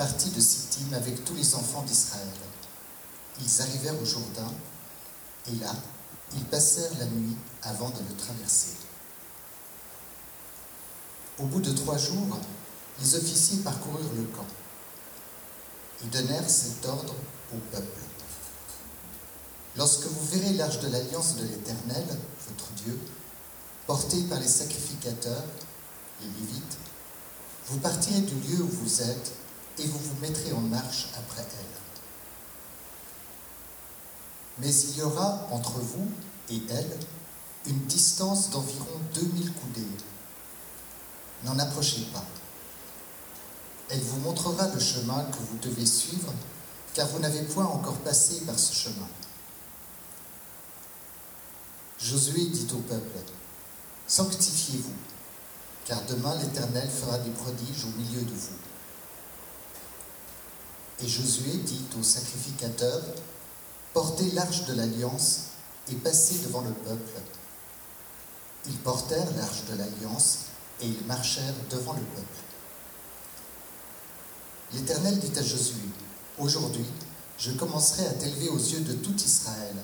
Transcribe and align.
partit 0.00 0.30
de 0.30 0.40
Sittim 0.40 0.94
avec 0.94 1.26
tous 1.26 1.34
les 1.34 1.54
enfants 1.54 1.82
d'Israël. 1.82 2.26
Ils 3.38 3.60
arrivèrent 3.60 4.00
au 4.00 4.04
Jourdain, 4.06 4.50
et 5.46 5.54
là, 5.56 5.74
ils 6.32 6.44
passèrent 6.46 6.98
la 6.98 7.04
nuit 7.04 7.36
avant 7.62 7.90
de 7.90 7.98
le 7.98 8.16
traverser. 8.16 8.76
Au 11.38 11.44
bout 11.44 11.60
de 11.60 11.70
trois 11.72 11.98
jours, 11.98 12.38
les 12.98 13.14
officiers 13.14 13.58
parcoururent 13.58 14.14
le 14.16 14.24
camp. 14.34 14.46
Ils 16.02 16.08
donnèrent 16.08 16.48
cet 16.48 16.86
ordre 16.86 17.14
au 17.52 17.58
peuple. 17.70 18.00
Lorsque 19.76 20.06
vous 20.06 20.26
verrez 20.28 20.54
l'arche 20.54 20.80
de 20.80 20.88
l'alliance 20.88 21.36
de 21.36 21.42
l'Éternel, 21.42 22.06
votre 22.48 22.72
Dieu, 22.84 22.98
portée 23.86 24.22
par 24.30 24.40
les 24.40 24.48
sacrificateurs, 24.48 25.44
les 26.22 26.26
Lévites, 26.26 26.78
vous 27.66 27.78
partirez 27.80 28.22
du 28.22 28.34
lieu 28.36 28.62
où 28.62 28.68
vous 28.82 29.02
êtes 29.02 29.32
et 29.78 29.86
vous 29.86 29.98
vous 29.98 30.20
mettrez 30.20 30.52
en 30.52 30.60
marche 30.60 31.08
après 31.16 31.42
elle. 31.42 31.80
Mais 34.58 34.74
il 34.74 34.98
y 34.98 35.02
aura 35.02 35.46
entre 35.50 35.78
vous 35.78 36.08
et 36.50 36.60
elle 36.68 36.98
une 37.66 37.84
distance 37.86 38.50
d'environ 38.50 39.00
2000 39.14 39.52
coudées. 39.52 39.86
N'en 41.44 41.58
approchez 41.58 42.02
pas. 42.12 42.24
Elle 43.88 44.00
vous 44.00 44.20
montrera 44.20 44.68
le 44.68 44.78
chemin 44.78 45.24
que 45.24 45.38
vous 45.38 45.58
devez 45.58 45.86
suivre, 45.86 46.32
car 46.94 47.08
vous 47.08 47.18
n'avez 47.18 47.42
point 47.42 47.64
encore 47.64 47.98
passé 47.98 48.40
par 48.46 48.58
ce 48.58 48.74
chemin. 48.74 49.08
Josué 51.98 52.46
dit 52.46 52.68
au 52.72 52.78
peuple, 52.78 53.18
Sanctifiez-vous, 54.06 54.94
car 55.84 56.02
demain 56.06 56.34
l'Éternel 56.36 56.88
fera 56.88 57.18
des 57.18 57.30
prodiges 57.30 57.84
au 57.84 57.98
milieu 57.98 58.22
de 58.22 58.34
vous. 58.34 58.69
Et 61.02 61.08
Josué 61.08 61.52
dit 61.64 61.84
aux 61.98 62.02
sacrificateurs, 62.02 63.02
Portez 63.92 64.30
l'arche 64.32 64.66
de 64.66 64.74
l'alliance 64.74 65.46
et 65.90 65.94
passez 65.96 66.38
devant 66.46 66.60
le 66.60 66.72
peuple. 66.72 67.20
Ils 68.66 68.78
portèrent 68.78 69.34
l'arche 69.36 69.64
de 69.70 69.76
l'alliance 69.76 70.38
et 70.80 70.86
ils 70.86 71.06
marchèrent 71.06 71.54
devant 71.70 71.94
le 71.94 72.02
peuple. 72.02 72.38
L'Éternel 74.72 75.18
dit 75.18 75.36
à 75.38 75.42
Josué, 75.42 75.80
Aujourd'hui, 76.38 76.86
je 77.38 77.52
commencerai 77.52 78.06
à 78.06 78.12
t'élever 78.12 78.48
aux 78.48 78.58
yeux 78.58 78.80
de 78.80 78.92
tout 78.92 79.16
Israël, 79.16 79.76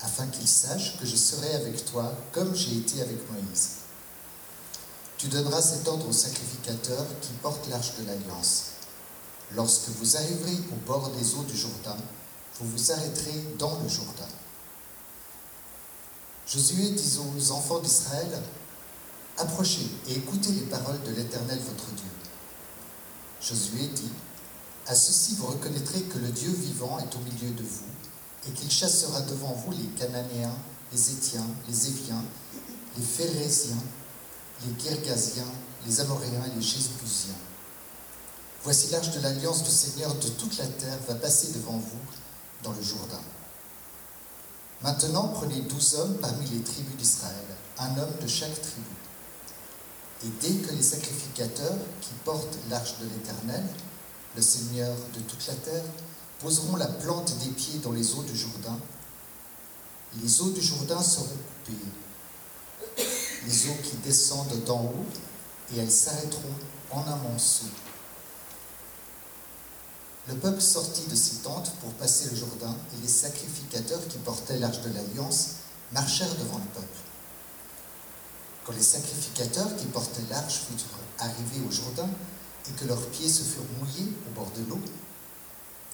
afin 0.00 0.26
qu'ils 0.26 0.48
sachent 0.48 0.98
que 0.98 1.06
je 1.06 1.16
serai 1.16 1.54
avec 1.54 1.84
toi 1.84 2.12
comme 2.32 2.54
j'ai 2.54 2.76
été 2.78 3.00
avec 3.02 3.18
Moïse. 3.30 3.76
Tu 5.18 5.28
donneras 5.28 5.60
cet 5.60 5.86
ordre 5.86 6.08
aux 6.08 6.12
sacrificateurs 6.12 7.06
qui 7.20 7.32
portent 7.42 7.68
l'arche 7.68 7.92
de 8.00 8.06
l'alliance. 8.06 8.77
Lorsque 9.54 9.88
vous 9.88 10.16
arriverez 10.16 10.58
au 10.72 10.86
bord 10.86 11.10
des 11.10 11.34
eaux 11.34 11.44
du 11.44 11.56
Jourdain, 11.56 11.96
vous 12.60 12.68
vous 12.68 12.92
arrêterez 12.92 13.44
dans 13.58 13.78
le 13.80 13.88
Jourdain. 13.88 14.28
Josué 16.46 16.90
dit 16.90 17.18
aux 17.18 17.50
enfants 17.52 17.78
d'Israël, 17.78 18.42
Approchez 19.38 19.86
et 20.08 20.16
écoutez 20.16 20.50
les 20.50 20.62
paroles 20.62 21.00
de 21.04 21.12
l'Éternel 21.12 21.58
votre 21.60 21.90
Dieu. 21.92 22.10
Josué 23.40 23.86
dit, 23.94 24.10
À 24.86 24.94
ceci 24.94 25.36
vous 25.36 25.46
reconnaîtrez 25.46 26.02
que 26.02 26.18
le 26.18 26.28
Dieu 26.28 26.50
vivant 26.50 26.98
est 26.98 27.14
au 27.14 27.20
milieu 27.20 27.54
de 27.54 27.62
vous, 27.62 27.86
et 28.48 28.52
qu'il 28.52 28.70
chassera 28.70 29.20
devant 29.22 29.52
vous 29.52 29.72
les 29.72 29.88
Cananéens, 29.98 30.56
les 30.92 31.12
Étiens, 31.12 31.46
les 31.68 31.88
Éviens, 31.88 32.24
les 32.96 33.04
Phérésiens, 33.04 33.82
les 34.64 34.82
Girgasiens, 34.82 35.52
les 35.86 36.00
Amoréens 36.00 36.44
et 36.46 36.56
les 36.56 36.62
Jébusiens. 36.62 37.34
Voici 38.64 38.90
l'arche 38.90 39.10
de 39.12 39.20
l'alliance 39.20 39.62
du 39.62 39.70
Seigneur 39.70 40.14
de 40.14 40.28
toute 40.28 40.58
la 40.58 40.66
terre 40.66 40.98
va 41.06 41.14
passer 41.14 41.52
devant 41.52 41.78
vous 41.78 42.00
dans 42.64 42.72
le 42.72 42.82
Jourdain. 42.82 43.20
Maintenant 44.82 45.28
prenez 45.28 45.60
douze 45.60 45.94
hommes 45.94 46.18
parmi 46.18 46.44
les 46.48 46.62
tribus 46.62 46.96
d'Israël, 46.96 47.44
un 47.78 47.98
homme 47.98 48.14
de 48.20 48.26
chaque 48.26 48.60
tribu. 48.60 48.86
Et 50.24 50.28
dès 50.40 50.54
que 50.66 50.74
les 50.74 50.82
sacrificateurs 50.82 51.76
qui 52.00 52.10
portent 52.24 52.58
l'arche 52.68 52.98
de 52.98 53.04
l'Éternel, 53.04 53.64
le 54.34 54.42
Seigneur 54.42 54.94
de 55.14 55.20
toute 55.20 55.46
la 55.46 55.54
terre, 55.54 55.84
poseront 56.40 56.76
la 56.76 56.86
plante 56.86 57.36
des 57.38 57.50
pieds 57.50 57.78
dans 57.78 57.92
les 57.92 58.14
eaux 58.14 58.22
du 58.22 58.36
Jourdain, 58.36 58.78
les 60.22 60.40
eaux 60.40 60.50
du 60.50 60.60
Jourdain 60.60 61.02
seront 61.02 61.26
coupées, 61.26 63.04
les 63.46 63.68
eaux 63.68 63.76
qui 63.82 63.96
descendent 63.98 64.64
d'en 64.64 64.82
haut, 64.82 65.06
et 65.74 65.78
elles 65.78 65.90
s'arrêteront 65.90 66.54
en 66.90 67.00
un 67.00 67.16
monceau. 67.16 67.66
Le 70.28 70.34
peuple 70.34 70.60
sortit 70.60 71.06
de 71.08 71.14
ses 71.14 71.36
tentes 71.36 71.72
pour 71.80 71.90
passer 71.94 72.28
le 72.28 72.36
Jourdain, 72.36 72.76
et 72.92 73.00
les 73.00 73.08
sacrificateurs 73.08 74.06
qui 74.08 74.18
portaient 74.18 74.58
l'arche 74.58 74.82
de 74.82 74.92
l'Alliance 74.92 75.52
marchèrent 75.92 76.34
devant 76.34 76.58
le 76.58 76.70
peuple. 76.74 76.98
Quand 78.64 78.74
les 78.74 78.82
sacrificateurs 78.82 79.74
qui 79.76 79.86
portaient 79.86 80.20
l'arche 80.28 80.60
furent 80.66 80.84
arrivés 81.18 81.66
au 81.66 81.72
Jourdain 81.72 82.10
et 82.68 82.72
que 82.72 82.84
leurs 82.84 83.06
pieds 83.06 83.30
se 83.30 83.42
furent 83.42 83.64
mouillés 83.78 84.12
au 84.26 84.34
bord 84.34 84.50
de 84.54 84.68
l'eau, 84.68 84.80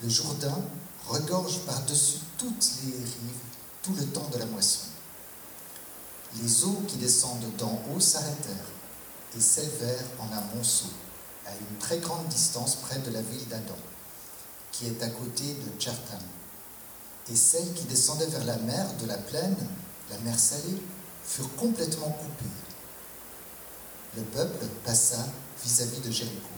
le 0.03 0.09
Jourdain 0.09 0.59
regorge 1.07 1.61
par-dessus 1.61 2.19
toutes 2.37 2.73
les 2.85 2.91
rives 2.91 3.45
tout 3.85 3.95
le 3.95 4.05
temps 4.07 4.29
de 4.33 4.39
la 4.39 4.47
moisson. 4.47 4.87
Les 6.43 6.65
eaux 6.65 6.83
qui 6.89 6.97
descendent 6.97 7.55
d'en 7.57 7.81
haut 7.93 8.01
s'arrêtèrent 8.01 8.73
et 9.37 9.41
s'élevèrent 9.41 10.07
en 10.19 10.33
un 10.33 10.57
monceau, 10.57 10.89
à 11.47 11.51
une 11.53 11.79
très 11.79 11.99
grande 11.99 12.27
distance 12.27 12.75
près 12.77 12.99
de 12.99 13.11
la 13.11 13.23
ville 13.23 13.47
d'Adam, 13.47 13.77
qui 14.75 14.87
est 14.87 15.03
à 15.03 15.09
côté 15.09 15.45
de 15.45 15.81
Tchertam. 15.81 16.21
Et 17.31 17.37
celles 17.37 17.73
qui 17.75 17.85
descendaient 17.85 18.27
vers 18.27 18.45
la 18.45 18.57
mer 18.57 18.87
de 19.01 19.07
la 19.07 19.17
plaine, 19.17 19.57
la 20.11 20.19
mer 20.19 20.39
salée, 20.39 20.83
furent 21.25 21.55
complètement 21.55 22.11
coupées. 22.11 22.51
Le 24.17 24.23
peuple 24.23 24.67
passa 24.85 25.27
vis-à-vis 25.65 26.01
de 26.01 26.11
Jéricho. 26.11 26.49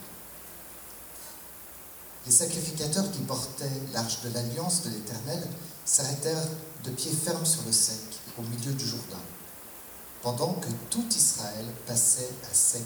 Les 2.25 2.32
sacrificateurs 2.32 3.10
qui 3.12 3.21
portaient 3.21 3.82
l'arche 3.93 4.22
de 4.22 4.31
l'alliance 4.31 4.83
de 4.83 4.91
l'Éternel 4.91 5.47
s'arrêtèrent 5.84 6.48
de 6.84 6.91
pied 6.91 7.12
ferme 7.12 7.47
sur 7.47 7.62
le 7.65 7.72
sec, 7.72 8.00
au 8.38 8.43
milieu 8.43 8.72
du 8.72 8.84
Jourdain, 8.84 9.22
pendant 10.22 10.54
que 10.54 10.69
tout 10.91 11.06
Israël 11.15 11.66
passait 11.87 12.31
à 12.50 12.54
sec, 12.54 12.83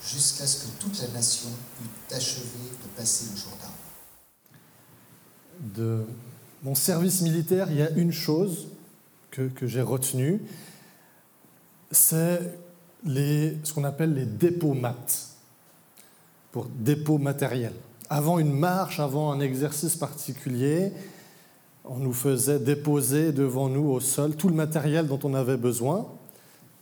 jusqu'à 0.00 0.46
ce 0.46 0.64
que 0.64 0.70
toute 0.78 1.02
la 1.02 1.08
nation 1.08 1.50
eût 1.82 2.14
achevé 2.14 2.70
de 2.82 2.88
passer 2.96 3.26
le 3.30 3.36
Jourdain. 3.36 3.72
De 5.60 6.04
mon 6.62 6.74
service 6.74 7.22
militaire, 7.22 7.68
il 7.70 7.78
y 7.78 7.82
a 7.82 7.90
une 7.90 8.12
chose 8.12 8.68
que, 9.30 9.66
j'ai 9.66 9.82
retenue, 9.82 10.40
c'est 11.92 12.40
ce 13.06 13.72
qu'on 13.72 13.84
appelle 13.84 14.14
les 14.14 14.24
dépôts 14.26 14.74
mat, 14.74 15.28
pour 16.50 16.66
dépôt 16.66 17.18
matériel. 17.18 17.72
Avant 18.10 18.38
une 18.38 18.52
marche, 18.52 18.98
avant 18.98 19.30
un 19.30 19.40
exercice 19.40 19.94
particulier, 19.94 20.92
on 21.84 21.98
nous 21.98 22.12
faisait 22.12 22.58
déposer 22.58 23.32
devant 23.32 23.68
nous 23.68 23.88
au 23.90 24.00
sol 24.00 24.34
tout 24.34 24.48
le 24.48 24.54
matériel 24.54 25.06
dont 25.06 25.20
on 25.22 25.34
avait 25.34 25.56
besoin, 25.56 26.08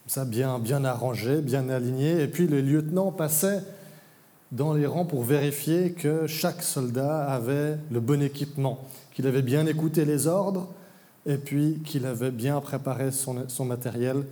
ça 0.06 0.24
bien, 0.24 0.58
bien 0.58 0.84
arrangé, 0.84 1.40
bien 1.40 1.68
aligné, 1.68 2.22
et 2.22 2.28
puis 2.28 2.46
les 2.46 2.62
lieutenants 2.62 3.12
passaient 3.12 3.62
dans 4.52 4.74
les 4.74 4.86
rangs 4.86 5.04
pour 5.04 5.24
vérifier 5.24 5.92
que 5.92 6.26
chaque 6.26 6.62
soldat 6.62 7.26
avait 7.26 7.78
le 7.90 8.00
bon 8.00 8.22
équipement, 8.22 8.78
qu'il 9.12 9.26
avait 9.26 9.42
bien 9.42 9.66
écouté 9.66 10.04
les 10.04 10.26
ordres, 10.26 10.68
et 11.26 11.36
puis 11.36 11.80
qu'il 11.84 12.06
avait 12.06 12.30
bien 12.30 12.60
préparé 12.60 13.10
son, 13.10 13.64
matériel 13.64 14.24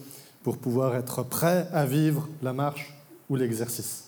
pour 0.43 0.59
pouvoir 0.59 0.95
être 0.95 1.25
prêt 1.25 1.69
à 1.73 1.87
vivre 1.87 2.29
la 2.43 2.53
marche 2.53 2.95
ou 3.29 3.37
l'exercice. 3.37 4.05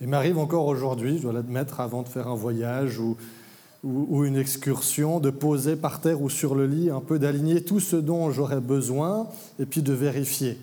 Il 0.00 0.08
m'arrive 0.08 0.38
encore 0.38 0.66
aujourd'hui, 0.66 1.18
je 1.18 1.22
dois 1.22 1.32
l'admettre, 1.32 1.80
avant 1.80 2.02
de 2.02 2.08
faire 2.08 2.26
un 2.26 2.34
voyage 2.34 2.98
ou, 2.98 3.16
ou, 3.84 4.24
une 4.24 4.36
excursion, 4.36 5.20
de 5.20 5.30
poser 5.30 5.76
par 5.76 6.00
terre 6.00 6.20
ou 6.20 6.30
sur 6.30 6.54
le 6.54 6.66
lit, 6.66 6.90
un 6.90 7.00
peu 7.00 7.18
d'aligner 7.18 7.62
tout 7.62 7.80
ce 7.80 7.96
dont 7.96 8.30
j'aurais 8.30 8.60
besoin 8.60 9.28
et 9.60 9.66
puis 9.66 9.82
de 9.82 9.92
vérifier 9.92 10.58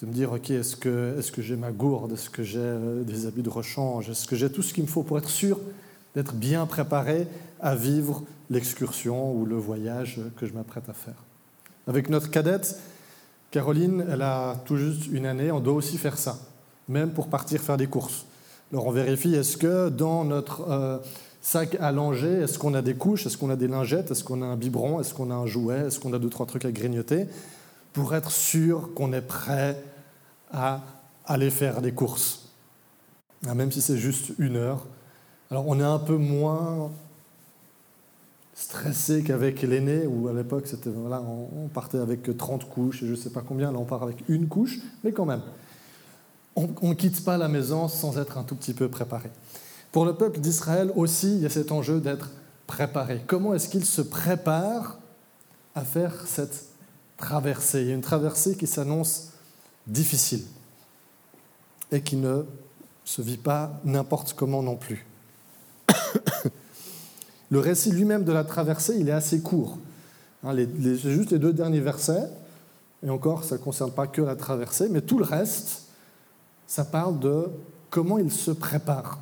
de 0.00 0.06
me 0.06 0.12
dire, 0.12 0.32
OK, 0.32 0.50
est-ce 0.50 0.76
que, 0.76 1.18
est 1.18 1.30
que 1.30 1.42
j'ai 1.42 1.56
ma 1.56 1.72
gourde 1.72 2.12
Est-ce 2.12 2.30
que 2.30 2.42
j'ai 2.42 2.58
euh, 2.58 3.02
des 3.02 3.26
habits 3.26 3.42
de 3.42 3.50
rechange 3.50 4.08
Est-ce 4.08 4.26
que 4.26 4.34
j'ai 4.34 4.50
tout 4.50 4.62
ce 4.62 4.72
qu'il 4.72 4.84
me 4.84 4.88
faut 4.88 5.02
pour 5.02 5.18
être 5.18 5.28
sûr 5.28 5.60
d'être 6.14 6.34
bien 6.34 6.66
préparé 6.66 7.26
à 7.60 7.74
vivre 7.74 8.22
l'excursion 8.48 9.32
ou 9.32 9.44
le 9.44 9.56
voyage 9.56 10.20
que 10.36 10.46
je 10.46 10.54
m'apprête 10.54 10.88
à 10.88 10.92
faire 10.92 11.22
Avec 11.86 12.08
notre 12.08 12.30
cadette, 12.30 12.78
Caroline, 13.50 14.04
elle 14.10 14.22
a 14.22 14.56
tout 14.64 14.76
juste 14.76 15.06
une 15.08 15.26
année, 15.26 15.52
on 15.52 15.60
doit 15.60 15.74
aussi 15.74 15.98
faire 15.98 16.18
ça, 16.18 16.38
même 16.88 17.10
pour 17.10 17.28
partir 17.28 17.60
faire 17.60 17.76
des 17.76 17.86
courses. 17.86 18.24
Alors 18.72 18.86
on 18.86 18.92
vérifie, 18.92 19.34
est-ce 19.34 19.56
que 19.56 19.88
dans 19.88 20.24
notre 20.24 20.68
euh, 20.70 20.98
sac 21.42 21.76
à 21.80 21.92
langer, 21.92 22.42
est-ce 22.42 22.58
qu'on 22.58 22.74
a 22.74 22.82
des 22.82 22.94
couches, 22.94 23.26
est-ce 23.26 23.36
qu'on 23.36 23.50
a 23.50 23.56
des 23.56 23.68
lingettes, 23.68 24.10
est-ce 24.10 24.24
qu'on 24.24 24.42
a 24.42 24.46
un 24.46 24.56
biberon, 24.56 25.00
est-ce 25.00 25.12
qu'on 25.12 25.30
a 25.30 25.34
un 25.34 25.46
jouet, 25.46 25.86
est-ce 25.88 26.00
qu'on 26.00 26.12
a 26.12 26.18
deux, 26.18 26.28
trois 26.30 26.46
trucs 26.46 26.64
à 26.64 26.72
grignoter, 26.72 27.26
pour 27.92 28.14
être 28.14 28.30
sûr 28.30 28.94
qu'on 28.94 29.12
est 29.12 29.20
prêt 29.20 29.82
à 30.52 30.80
aller 31.24 31.50
faire 31.50 31.80
des 31.80 31.92
courses, 31.92 32.48
ah, 33.46 33.54
même 33.54 33.70
si 33.70 33.80
c'est 33.80 33.96
juste 33.96 34.32
une 34.38 34.56
heure. 34.56 34.86
Alors 35.50 35.66
on 35.68 35.78
est 35.80 35.84
un 35.84 35.98
peu 35.98 36.16
moins 36.16 36.90
stressé 38.54 39.22
qu'avec 39.22 39.62
l'aîné, 39.62 40.06
où 40.06 40.28
à 40.28 40.32
l'époque 40.32 40.66
c'était 40.66 40.90
voilà, 40.90 41.22
on 41.22 41.68
partait 41.68 41.98
avec 41.98 42.36
30 42.36 42.68
couches 42.68 43.02
et 43.02 43.06
je 43.06 43.12
ne 43.12 43.16
sais 43.16 43.30
pas 43.30 43.42
combien, 43.46 43.72
là 43.72 43.78
on 43.78 43.84
part 43.84 44.02
avec 44.02 44.16
une 44.28 44.48
couche, 44.48 44.78
mais 45.02 45.12
quand 45.12 45.24
même, 45.24 45.42
on 46.56 46.88
ne 46.88 46.94
quitte 46.94 47.24
pas 47.24 47.38
la 47.38 47.48
maison 47.48 47.88
sans 47.88 48.18
être 48.18 48.36
un 48.38 48.42
tout 48.42 48.54
petit 48.54 48.74
peu 48.74 48.88
préparé. 48.88 49.30
Pour 49.92 50.04
le 50.04 50.14
peuple 50.14 50.40
d'Israël 50.40 50.92
aussi, 50.94 51.34
il 51.34 51.40
y 51.40 51.46
a 51.46 51.50
cet 51.50 51.72
enjeu 51.72 52.00
d'être 52.00 52.30
préparé. 52.66 53.22
Comment 53.26 53.54
est-ce 53.54 53.68
qu'il 53.68 53.84
se 53.84 54.02
prépare 54.02 54.98
à 55.74 55.84
faire 55.84 56.26
cette 56.26 56.69
traversée 57.20 57.82
Il 57.82 57.88
y 57.88 57.90
a 57.92 57.94
une 57.94 58.00
traversée 58.00 58.56
qui 58.56 58.66
s'annonce 58.66 59.30
difficile 59.86 60.42
et 61.92 62.02
qui 62.02 62.16
ne 62.16 62.44
se 63.04 63.22
vit 63.22 63.36
pas 63.36 63.80
n'importe 63.84 64.32
comment 64.34 64.62
non 64.62 64.76
plus. 64.76 65.06
le 67.50 67.58
récit 67.58 67.90
lui-même 67.92 68.24
de 68.24 68.32
la 68.32 68.44
traversée, 68.44 68.96
il 68.98 69.08
est 69.08 69.12
assez 69.12 69.40
court. 69.40 69.78
Hein, 70.44 70.54
c'est 70.56 71.10
juste 71.10 71.32
les 71.32 71.38
deux 71.38 71.52
derniers 71.52 71.80
versets, 71.80 72.28
et 73.02 73.10
encore, 73.10 73.44
ça 73.44 73.56
ne 73.56 73.60
concerne 73.60 73.90
pas 73.90 74.06
que 74.06 74.22
la 74.22 74.36
traversée, 74.36 74.88
mais 74.88 75.00
tout 75.00 75.18
le 75.18 75.24
reste, 75.24 75.82
ça 76.66 76.84
parle 76.84 77.18
de 77.18 77.46
comment 77.88 78.18
il 78.18 78.30
se 78.30 78.50
prépare. 78.50 79.18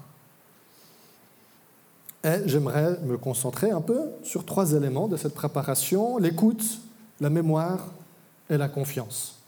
Et 2.24 2.42
j'aimerais 2.46 2.98
me 3.04 3.16
concentrer 3.16 3.70
un 3.70 3.80
peu 3.80 4.00
sur 4.24 4.44
trois 4.44 4.72
éléments 4.72 5.08
de 5.08 5.16
cette 5.16 5.34
préparation, 5.34 6.18
l'écoute, 6.18 6.80
la 7.20 7.30
mémoire 7.30 7.86
et 8.50 8.56
la 8.56 8.68
confiance 8.68 9.38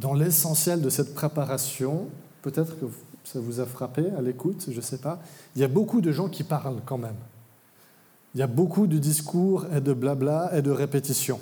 dans 0.00 0.14
l'essentiel 0.14 0.80
de 0.80 0.90
cette 0.90 1.14
préparation, 1.14 2.08
peut-être 2.42 2.78
que 2.78 2.86
ça 3.24 3.40
vous 3.40 3.60
a 3.60 3.66
frappé 3.66 4.04
à 4.18 4.22
l'écoute, 4.22 4.66
je 4.68 4.76
ne 4.76 4.80
sais 4.80 4.98
pas, 4.98 5.20
il 5.54 5.62
y 5.62 5.64
a 5.64 5.68
beaucoup 5.68 6.00
de 6.00 6.12
gens 6.12 6.28
qui 6.28 6.42
parlent 6.42 6.80
quand 6.84 6.98
même. 6.98 7.16
Il 8.34 8.40
y 8.40 8.42
a 8.42 8.48
beaucoup 8.48 8.86
de 8.86 8.98
discours 8.98 9.66
et 9.74 9.80
de 9.80 9.92
blabla 9.92 10.50
et 10.56 10.62
de 10.62 10.70
répétitions. 10.70 11.40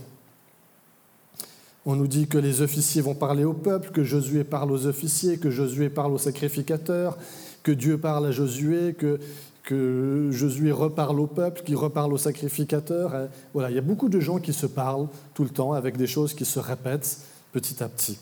On 1.86 1.96
nous 1.96 2.06
dit 2.06 2.28
que 2.28 2.38
les 2.38 2.60
officiers 2.60 3.00
vont 3.00 3.14
parler 3.14 3.44
au 3.44 3.54
peuple, 3.54 3.90
que 3.90 4.04
Josué 4.04 4.44
parle 4.44 4.70
aux 4.70 4.86
officiers, 4.86 5.38
que 5.38 5.50
Josué 5.50 5.88
parle 5.88 6.12
aux 6.12 6.18
sacrificateurs, 6.18 7.16
que 7.62 7.72
Dieu 7.72 7.98
parle 7.98 8.26
à 8.26 8.30
Josué, 8.30 8.94
que, 8.94 9.18
que 9.62 10.30
Josué 10.32 10.72
reparle 10.72 11.20
au 11.20 11.26
peuple, 11.26 11.62
qu'il 11.62 11.76
reparle 11.76 12.12
aux 12.12 12.18
sacrificateurs. 12.18 13.28
voilà, 13.52 13.70
il 13.70 13.76
y 13.76 13.78
a 13.78 13.82
beaucoup 13.82 14.08
de 14.08 14.20
gens 14.20 14.38
qui 14.38 14.52
se 14.52 14.66
parlent 14.66 15.08
tout 15.34 15.44
le 15.44 15.50
temps 15.50 15.72
avec 15.72 15.96
des 15.96 16.06
choses 16.06 16.34
qui 16.34 16.44
se 16.44 16.58
répètent 16.58 17.18
petit 17.52 17.82
à 17.82 17.88
petit. 17.88 18.18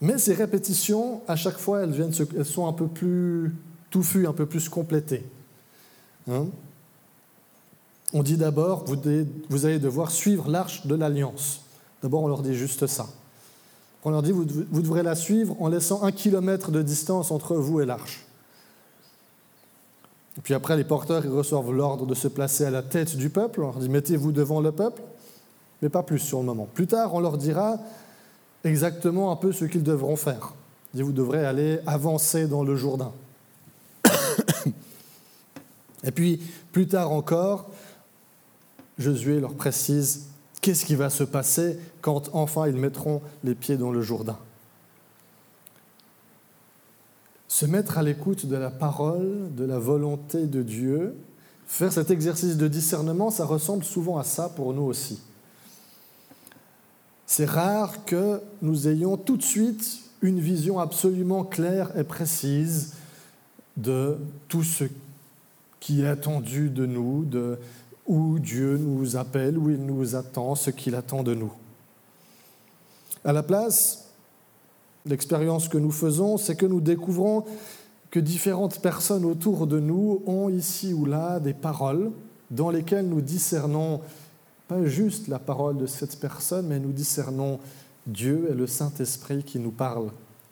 Mais 0.00 0.18
ces 0.18 0.34
répétitions, 0.34 1.22
à 1.26 1.36
chaque 1.36 1.56
fois, 1.56 1.82
elles, 1.82 2.44
sont 2.44 2.66
un 2.66 2.72
peu 2.72 2.86
plus 2.86 3.54
touffues, 3.90 4.26
un 4.26 4.32
peu 4.32 4.46
plus 4.46 4.68
complétées. 4.68 5.24
Hein. 6.28 6.46
on 8.12 8.24
dit 8.24 8.36
d'abord, 8.36 8.84
vous, 8.84 9.64
allez 9.64 9.78
devoir 9.78 10.10
suivre 10.10 10.50
l'arche 10.50 10.86
de 10.86 10.94
l'alliance. 10.96 11.62
D'abord, 12.02 12.24
on 12.24 12.28
leur 12.28 12.42
dit 12.42 12.54
juste 12.54 12.86
ça. 12.86 13.06
On 14.04 14.10
leur 14.10 14.22
dit, 14.22 14.32
vous 14.32 14.44
devrez 14.44 15.02
la 15.02 15.14
suivre 15.14 15.56
en 15.60 15.68
laissant 15.68 16.02
un 16.02 16.12
kilomètre 16.12 16.70
de 16.70 16.82
distance 16.82 17.30
entre 17.30 17.56
vous 17.56 17.80
et 17.80 17.86
l'arche. 17.86 18.25
Puis 20.42 20.54
après, 20.54 20.76
les 20.76 20.84
porteurs 20.84 21.22
reçoivent 21.24 21.72
l'ordre 21.72 22.06
de 22.06 22.14
se 22.14 22.28
placer 22.28 22.64
à 22.64 22.70
la 22.70 22.82
tête 22.82 23.16
du 23.16 23.30
peuple. 23.30 23.62
On 23.62 23.66
leur 23.66 23.78
dit, 23.78 23.88
mettez-vous 23.88 24.32
devant 24.32 24.60
le 24.60 24.70
peuple, 24.72 25.02
mais 25.80 25.88
pas 25.88 26.02
plus 26.02 26.18
sur 26.18 26.38
le 26.38 26.44
moment. 26.44 26.68
Plus 26.72 26.86
tard, 26.86 27.14
on 27.14 27.20
leur 27.20 27.38
dira, 27.38 27.78
exactement 28.64 29.32
un 29.32 29.36
peu 29.36 29.52
ce 29.52 29.64
qu'ils 29.64 29.82
devront 29.82 30.16
faire. 30.16 30.54
Vous 30.94 31.12
devrez 31.12 31.44
aller 31.44 31.80
avancer 31.86 32.46
dans 32.46 32.62
le 32.62 32.76
Jourdain. 32.76 33.12
Et 36.04 36.10
puis, 36.10 36.40
plus 36.72 36.86
tard 36.86 37.12
encore, 37.12 37.70
Josué 38.98 39.40
leur 39.40 39.54
précise 39.54 40.28
qu'est-ce 40.60 40.86
qui 40.86 40.94
va 40.94 41.10
se 41.10 41.24
passer 41.24 41.78
quand 42.00 42.30
enfin 42.32 42.66
ils 42.66 42.76
mettront 42.76 43.20
les 43.44 43.54
pieds 43.54 43.76
dans 43.76 43.90
le 43.90 44.00
Jourdain? 44.00 44.38
Se 47.56 47.64
mettre 47.64 47.96
à 47.96 48.02
l'écoute 48.02 48.44
de 48.44 48.56
la 48.56 48.68
parole, 48.68 49.48
de 49.54 49.64
la 49.64 49.78
volonté 49.78 50.44
de 50.44 50.60
Dieu, 50.60 51.16
faire 51.66 51.90
cet 51.90 52.10
exercice 52.10 52.58
de 52.58 52.68
discernement, 52.68 53.30
ça 53.30 53.46
ressemble 53.46 53.82
souvent 53.82 54.18
à 54.18 54.24
ça 54.24 54.50
pour 54.50 54.74
nous 54.74 54.82
aussi. 54.82 55.22
C'est 57.24 57.46
rare 57.46 58.04
que 58.04 58.42
nous 58.60 58.88
ayons 58.88 59.16
tout 59.16 59.38
de 59.38 59.42
suite 59.42 60.00
une 60.20 60.38
vision 60.38 60.78
absolument 60.78 61.44
claire 61.44 61.98
et 61.98 62.04
précise 62.04 62.92
de 63.78 64.18
tout 64.48 64.62
ce 64.62 64.84
qui 65.80 66.02
est 66.02 66.08
attendu 66.08 66.68
de 66.68 66.84
nous, 66.84 67.24
de 67.24 67.58
où 68.06 68.38
Dieu 68.38 68.76
nous 68.76 69.16
appelle, 69.16 69.56
où 69.56 69.70
il 69.70 69.82
nous 69.82 70.14
attend, 70.14 70.56
ce 70.56 70.68
qu'il 70.68 70.94
attend 70.94 71.22
de 71.22 71.32
nous. 71.32 71.54
À 73.24 73.32
la 73.32 73.42
place, 73.42 74.05
l'expérience 75.06 75.68
que 75.68 75.78
nous 75.78 75.90
faisons, 75.90 76.36
c'est 76.36 76.56
que 76.56 76.66
nous 76.66 76.80
découvrons 76.80 77.44
que 78.10 78.20
différentes 78.20 78.80
personnes 78.80 79.24
autour 79.24 79.66
de 79.66 79.80
nous 79.80 80.22
ont 80.26 80.48
ici 80.48 80.92
ou 80.92 81.04
là 81.04 81.40
des 81.40 81.54
paroles 81.54 82.10
dans 82.50 82.70
lesquelles 82.70 83.08
nous 83.08 83.20
discernons 83.20 84.00
pas 84.68 84.84
juste 84.84 85.28
la 85.28 85.38
parole 85.38 85.78
de 85.78 85.86
cette 85.86 86.18
personne, 86.18 86.66
mais 86.66 86.78
nous 86.78 86.92
discernons 86.92 87.60
Dieu 88.06 88.48
et 88.50 88.54
le 88.54 88.66
Saint-Esprit 88.66 89.42
qui 89.42 89.58
nous 89.58 89.70
parlent 89.70 90.10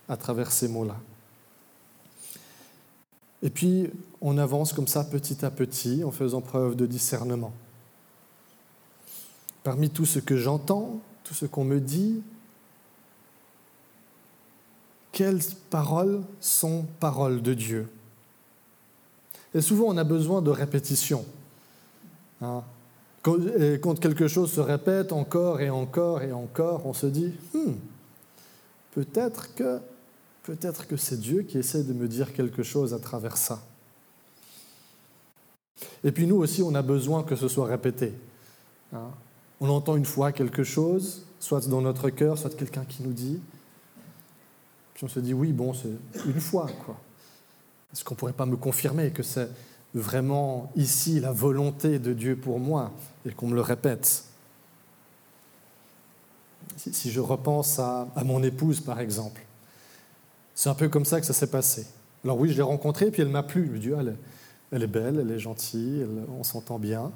à 0.08 0.16
travers 0.16 0.52
ces 0.52 0.68
mots-là. 0.68 0.96
Et 3.42 3.50
puis, 3.50 3.90
on 4.20 4.38
avance 4.38 4.72
comme 4.72 4.88
ça 4.88 5.04
petit 5.04 5.44
à 5.44 5.50
petit 5.50 6.02
en 6.04 6.10
faisant 6.10 6.40
preuve 6.40 6.76
de 6.76 6.86
discernement. 6.86 7.52
Parmi 9.62 9.90
tout 9.90 10.06
ce 10.06 10.18
que 10.18 10.36
j'entends, 10.36 11.00
tout 11.24 11.34
ce 11.34 11.46
qu'on 11.46 11.64
me 11.64 11.80
dit, 11.80 12.22
quelles 15.14 15.40
paroles 15.70 16.22
sont 16.40 16.84
paroles 17.00 17.40
de 17.40 17.54
Dieu 17.54 17.88
Et 19.54 19.60
souvent, 19.62 19.86
on 19.86 19.96
a 19.96 20.04
besoin 20.04 20.42
de 20.42 20.50
répétition. 20.50 21.24
Hein 22.42 22.64
quand 23.24 23.98
quelque 23.98 24.28
chose 24.28 24.52
se 24.52 24.60
répète 24.60 25.12
encore 25.12 25.60
et 25.60 25.70
encore 25.70 26.22
et 26.22 26.32
encore, 26.32 26.84
on 26.84 26.92
se 26.92 27.06
dit, 27.06 27.32
hmm, 27.54 27.72
peut-être 28.92 29.54
que, 29.54 29.80
peut-être 30.42 30.86
que 30.86 30.98
c'est 30.98 31.18
Dieu 31.18 31.42
qui 31.42 31.56
essaie 31.56 31.84
de 31.84 31.94
me 31.94 32.06
dire 32.06 32.34
quelque 32.34 32.62
chose 32.62 32.92
à 32.92 32.98
travers 32.98 33.38
ça. 33.38 33.62
Et 36.04 36.12
puis 36.12 36.26
nous 36.26 36.36
aussi, 36.36 36.62
on 36.62 36.74
a 36.74 36.82
besoin 36.82 37.22
que 37.22 37.34
ce 37.34 37.48
soit 37.48 37.66
répété. 37.66 38.12
Hein. 38.92 39.10
on 39.60 39.70
entend 39.70 39.96
une 39.96 40.04
fois 40.04 40.30
quelque 40.30 40.62
chose, 40.62 41.24
soit 41.40 41.66
dans 41.68 41.80
notre 41.80 42.10
cœur, 42.10 42.36
soit 42.36 42.54
quelqu'un 42.54 42.84
qui 42.84 43.02
nous 43.02 43.12
dit. 43.12 43.40
Puis 44.94 45.04
on 45.04 45.08
se 45.08 45.18
dit, 45.18 45.34
oui, 45.34 45.52
bon, 45.52 45.74
c'est 45.74 45.88
une 46.24 46.40
fois, 46.40 46.68
quoi. 46.84 46.96
Est-ce 47.92 48.04
qu'on 48.04 48.14
ne 48.14 48.18
pourrait 48.18 48.32
pas 48.32 48.46
me 48.46 48.56
confirmer 48.56 49.10
que 49.10 49.22
c'est 49.22 49.48
vraiment 49.92 50.72
ici 50.74 51.20
la 51.20 51.30
volonté 51.30 51.98
de 51.98 52.12
Dieu 52.12 52.36
pour 52.36 52.58
moi 52.58 52.92
et 53.26 53.30
qu'on 53.30 53.48
me 53.48 53.54
le 53.54 53.60
répète? 53.60 54.24
Si 56.76 57.10
je 57.10 57.20
repense 57.20 57.78
à, 57.78 58.08
mon 58.24 58.42
épouse, 58.42 58.80
par 58.80 58.98
exemple, 58.98 59.40
c'est 60.54 60.68
un 60.68 60.74
peu 60.74 60.88
comme 60.88 61.04
ça 61.04 61.20
que 61.20 61.26
ça 61.26 61.32
s'est 61.32 61.50
passé. 61.50 61.86
Alors 62.24 62.38
oui, 62.38 62.50
je 62.50 62.56
l'ai 62.56 62.62
rencontrée, 62.62 63.10
puis 63.10 63.22
elle 63.22 63.28
m'a 63.28 63.42
plu. 63.42 63.70
Je 63.80 63.90
me 63.90 63.98
elle, 64.00 64.16
elle, 64.72 64.82
est 64.82 64.88
belle, 64.88 65.18
elle 65.20 65.30
est 65.30 65.38
gentille, 65.38 66.04
on 66.38 66.42
s'entend 66.42 66.78
bien. 66.78 67.12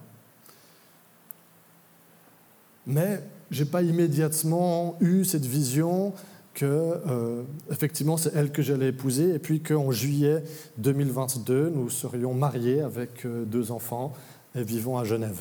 Mais 2.86 3.20
je 3.50 3.64
n'ai 3.64 3.70
pas 3.70 3.82
immédiatement 3.82 4.96
eu 5.00 5.24
cette 5.24 5.44
vision 5.44 6.14
que 6.58 6.64
euh, 7.06 7.44
effectivement 7.70 8.16
c'est 8.16 8.34
elle 8.34 8.50
que 8.50 8.62
j'allais 8.62 8.88
épouser 8.88 9.32
et 9.32 9.38
puis 9.38 9.60
qu'en 9.60 9.92
juillet 9.92 10.42
2022 10.78 11.70
nous 11.72 11.88
serions 11.88 12.34
mariés 12.34 12.80
avec 12.80 13.24
euh, 13.24 13.44
deux 13.44 13.70
enfants 13.70 14.12
et 14.56 14.64
vivons 14.64 14.98
à 14.98 15.04
Genève. 15.04 15.38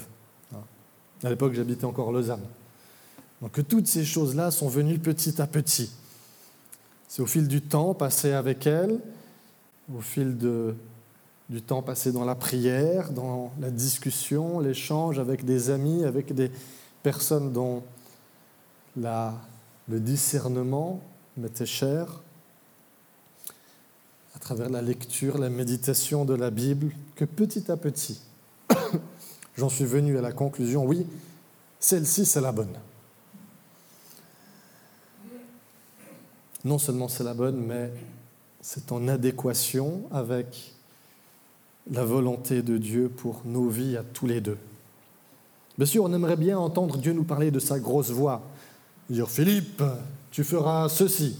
À 1.23 1.29
l'époque 1.29 1.53
j'habitais 1.53 1.85
encore 1.85 2.11
Lausanne. 2.11 2.45
Donc 3.41 3.67
toutes 3.67 3.87
ces 3.87 4.05
choses-là 4.05 4.51
sont 4.51 4.67
venues 4.67 4.99
petit 4.99 5.41
à 5.41 5.47
petit. 5.47 5.89
C'est 7.07 7.23
au 7.23 7.25
fil 7.25 7.47
du 7.47 7.61
temps 7.63 7.95
passé 7.95 8.33
avec 8.33 8.67
elle, 8.67 8.99
au 9.95 10.01
fil 10.01 10.37
du 10.37 11.61
temps 11.63 11.81
passé 11.81 12.11
dans 12.11 12.25
la 12.25 12.35
prière, 12.35 13.09
dans 13.09 13.51
la 13.59 13.71
discussion, 13.71 14.59
l'échange 14.59 15.17
avec 15.17 15.45
des 15.45 15.71
amis, 15.71 16.03
avec 16.03 16.35
des 16.35 16.51
personnes 17.01 17.51
dont 17.51 17.81
le 19.89 19.99
discernement 19.99 21.01
m'était 21.37 21.65
cher, 21.65 22.21
à 24.35 24.39
travers 24.39 24.69
la 24.69 24.81
lecture, 24.81 25.37
la 25.37 25.49
méditation 25.49 26.25
de 26.25 26.33
la 26.33 26.51
Bible, 26.51 26.91
que 27.15 27.25
petit 27.25 27.71
à 27.71 27.77
petit, 27.77 28.21
j'en 29.57 29.69
suis 29.69 29.85
venu 29.85 30.17
à 30.17 30.21
la 30.21 30.31
conclusion, 30.31 30.85
oui, 30.85 31.05
celle-ci, 31.79 32.25
c'est 32.25 32.41
la 32.41 32.51
bonne. 32.51 32.73
Non 36.65 36.79
seulement 36.79 37.07
c'est 37.07 37.23
la 37.23 37.33
bonne, 37.33 37.57
mais 37.57 37.91
c'est 38.61 38.91
en 38.91 39.07
adéquation 39.07 40.03
avec 40.11 40.73
la 41.89 42.03
volonté 42.03 42.61
de 42.61 42.77
Dieu 42.77 43.09
pour 43.09 43.41
nos 43.45 43.69
vies 43.69 43.95
à 43.95 44.03
tous 44.03 44.27
les 44.27 44.41
deux. 44.41 44.57
Bien 45.77 45.85
sûr, 45.85 46.03
on 46.03 46.13
aimerait 46.13 46.35
bien 46.35 46.57
entendre 46.57 46.97
Dieu 46.97 47.13
nous 47.13 47.23
parler 47.23 47.51
de 47.51 47.59
sa 47.59 47.79
grosse 47.79 48.09
voix, 48.09 48.41
dire 49.09 49.29
Philippe, 49.29 49.83
tu 50.31 50.43
feras 50.43 50.89
ceci, 50.89 51.37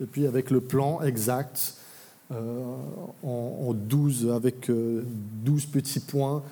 et 0.00 0.06
puis 0.06 0.26
avec 0.26 0.50
le 0.50 0.60
plan 0.60 1.00
exact, 1.02 1.76
euh, 2.32 2.76
en, 3.22 3.72
12, 3.74 4.30
avec 4.30 4.70
12 4.70 4.70
euh, 4.70 5.70
petits 5.72 6.00
points 6.00 6.42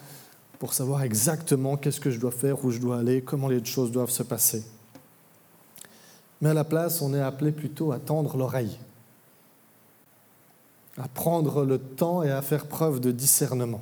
pour 0.58 0.74
savoir 0.74 1.02
exactement 1.02 1.76
qu'est-ce 1.76 2.00
que 2.00 2.10
je 2.10 2.20
dois 2.20 2.30
faire, 2.30 2.64
où 2.64 2.70
je 2.70 2.78
dois 2.78 2.98
aller, 2.98 3.22
comment 3.22 3.48
les 3.48 3.64
choses 3.64 3.90
doivent 3.90 4.10
se 4.10 4.22
passer. 4.22 4.64
Mais 6.40 6.50
à 6.50 6.54
la 6.54 6.64
place, 6.64 7.02
on 7.02 7.14
est 7.14 7.20
appelé 7.20 7.52
plutôt 7.52 7.92
à 7.92 7.98
tendre 7.98 8.36
l'oreille, 8.36 8.78
à 10.98 11.08
prendre 11.08 11.64
le 11.64 11.78
temps 11.78 12.22
et 12.22 12.30
à 12.30 12.42
faire 12.42 12.66
preuve 12.66 13.00
de 13.00 13.10
discernement. 13.10 13.80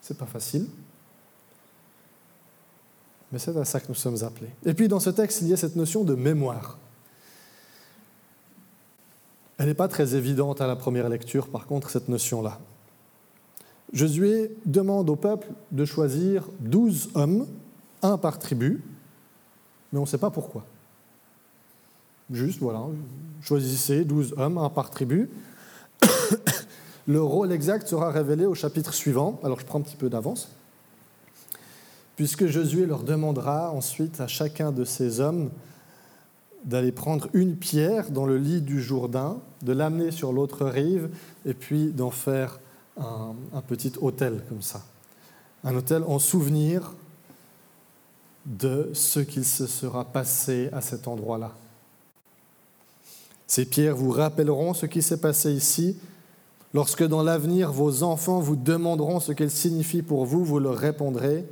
C'est 0.00 0.18
pas 0.18 0.26
facile, 0.26 0.66
mais 3.32 3.38
c'est 3.38 3.56
à 3.56 3.64
ça 3.64 3.80
que 3.80 3.88
nous 3.88 3.94
sommes 3.94 4.22
appelés. 4.22 4.50
Et 4.64 4.74
puis 4.74 4.88
dans 4.88 5.00
ce 5.00 5.10
texte, 5.10 5.42
il 5.42 5.48
y 5.48 5.52
a 5.52 5.56
cette 5.56 5.76
notion 5.76 6.04
de 6.04 6.14
mémoire. 6.14 6.78
Elle 9.58 9.66
n'est 9.66 9.74
pas 9.74 9.88
très 9.88 10.14
évidente 10.14 10.60
à 10.60 10.66
la 10.66 10.74
première 10.74 11.08
lecture, 11.08 11.48
par 11.48 11.66
contre, 11.66 11.90
cette 11.90 12.08
notion-là. 12.08 12.58
Josué 13.92 14.56
demande 14.64 15.10
au 15.10 15.16
peuple 15.16 15.48
de 15.72 15.84
choisir 15.84 16.48
douze 16.60 17.10
hommes, 17.14 17.46
un 18.02 18.16
par 18.16 18.38
tribu, 18.38 18.82
mais 19.92 19.98
on 19.98 20.02
ne 20.02 20.06
sait 20.06 20.18
pas 20.18 20.30
pourquoi. 20.30 20.64
Juste, 22.30 22.60
voilà, 22.60 22.86
choisissez 23.42 24.04
douze 24.04 24.34
hommes, 24.36 24.58
un 24.58 24.70
par 24.70 24.90
tribu. 24.90 25.28
Le 27.06 27.20
rôle 27.20 27.50
exact 27.50 27.88
sera 27.88 28.10
révélé 28.10 28.46
au 28.46 28.54
chapitre 28.54 28.94
suivant. 28.94 29.40
Alors 29.42 29.58
je 29.58 29.66
prends 29.66 29.80
un 29.80 29.82
petit 29.82 29.96
peu 29.96 30.08
d'avance. 30.08 30.54
Puisque 32.20 32.48
Josué 32.48 32.84
leur 32.84 33.02
demandera 33.02 33.70
ensuite 33.72 34.20
à 34.20 34.26
chacun 34.26 34.72
de 34.72 34.84
ces 34.84 35.20
hommes 35.20 35.48
d'aller 36.66 36.92
prendre 36.92 37.30
une 37.32 37.56
pierre 37.56 38.10
dans 38.10 38.26
le 38.26 38.36
lit 38.36 38.60
du 38.60 38.82
Jourdain, 38.82 39.38
de 39.62 39.72
l'amener 39.72 40.10
sur 40.10 40.30
l'autre 40.30 40.66
rive, 40.66 41.08
et 41.46 41.54
puis 41.54 41.92
d'en 41.92 42.10
faire 42.10 42.60
un, 42.98 43.32
petit 43.66 43.94
hôtel 44.02 44.44
comme 44.50 44.60
ça. 44.60 44.84
Un 45.64 45.74
hôtel 45.74 46.02
en 46.02 46.18
souvenir 46.18 46.92
de 48.44 48.90
ce 48.92 49.20
qu'il 49.20 49.46
se 49.46 49.66
sera 49.66 50.04
passé 50.04 50.68
à 50.74 50.82
cet 50.82 51.08
endroit-là. 51.08 51.54
Ces 53.46 53.64
pierres 53.64 53.96
vous 53.96 54.10
rappelleront 54.10 54.74
ce 54.74 54.84
qui 54.84 55.00
s'est 55.00 55.22
passé 55.22 55.52
ici. 55.52 55.96
Lorsque 56.74 57.02
dans 57.02 57.22
l'avenir 57.22 57.72
vos 57.72 58.02
enfants 58.02 58.40
vous 58.40 58.56
demanderont 58.56 59.20
ce 59.20 59.32
qu'elle 59.32 59.50
signifie 59.50 60.02
pour 60.02 60.26
vous, 60.26 60.44
vous 60.44 60.58
leur 60.58 60.76
répondrez, 60.76 61.46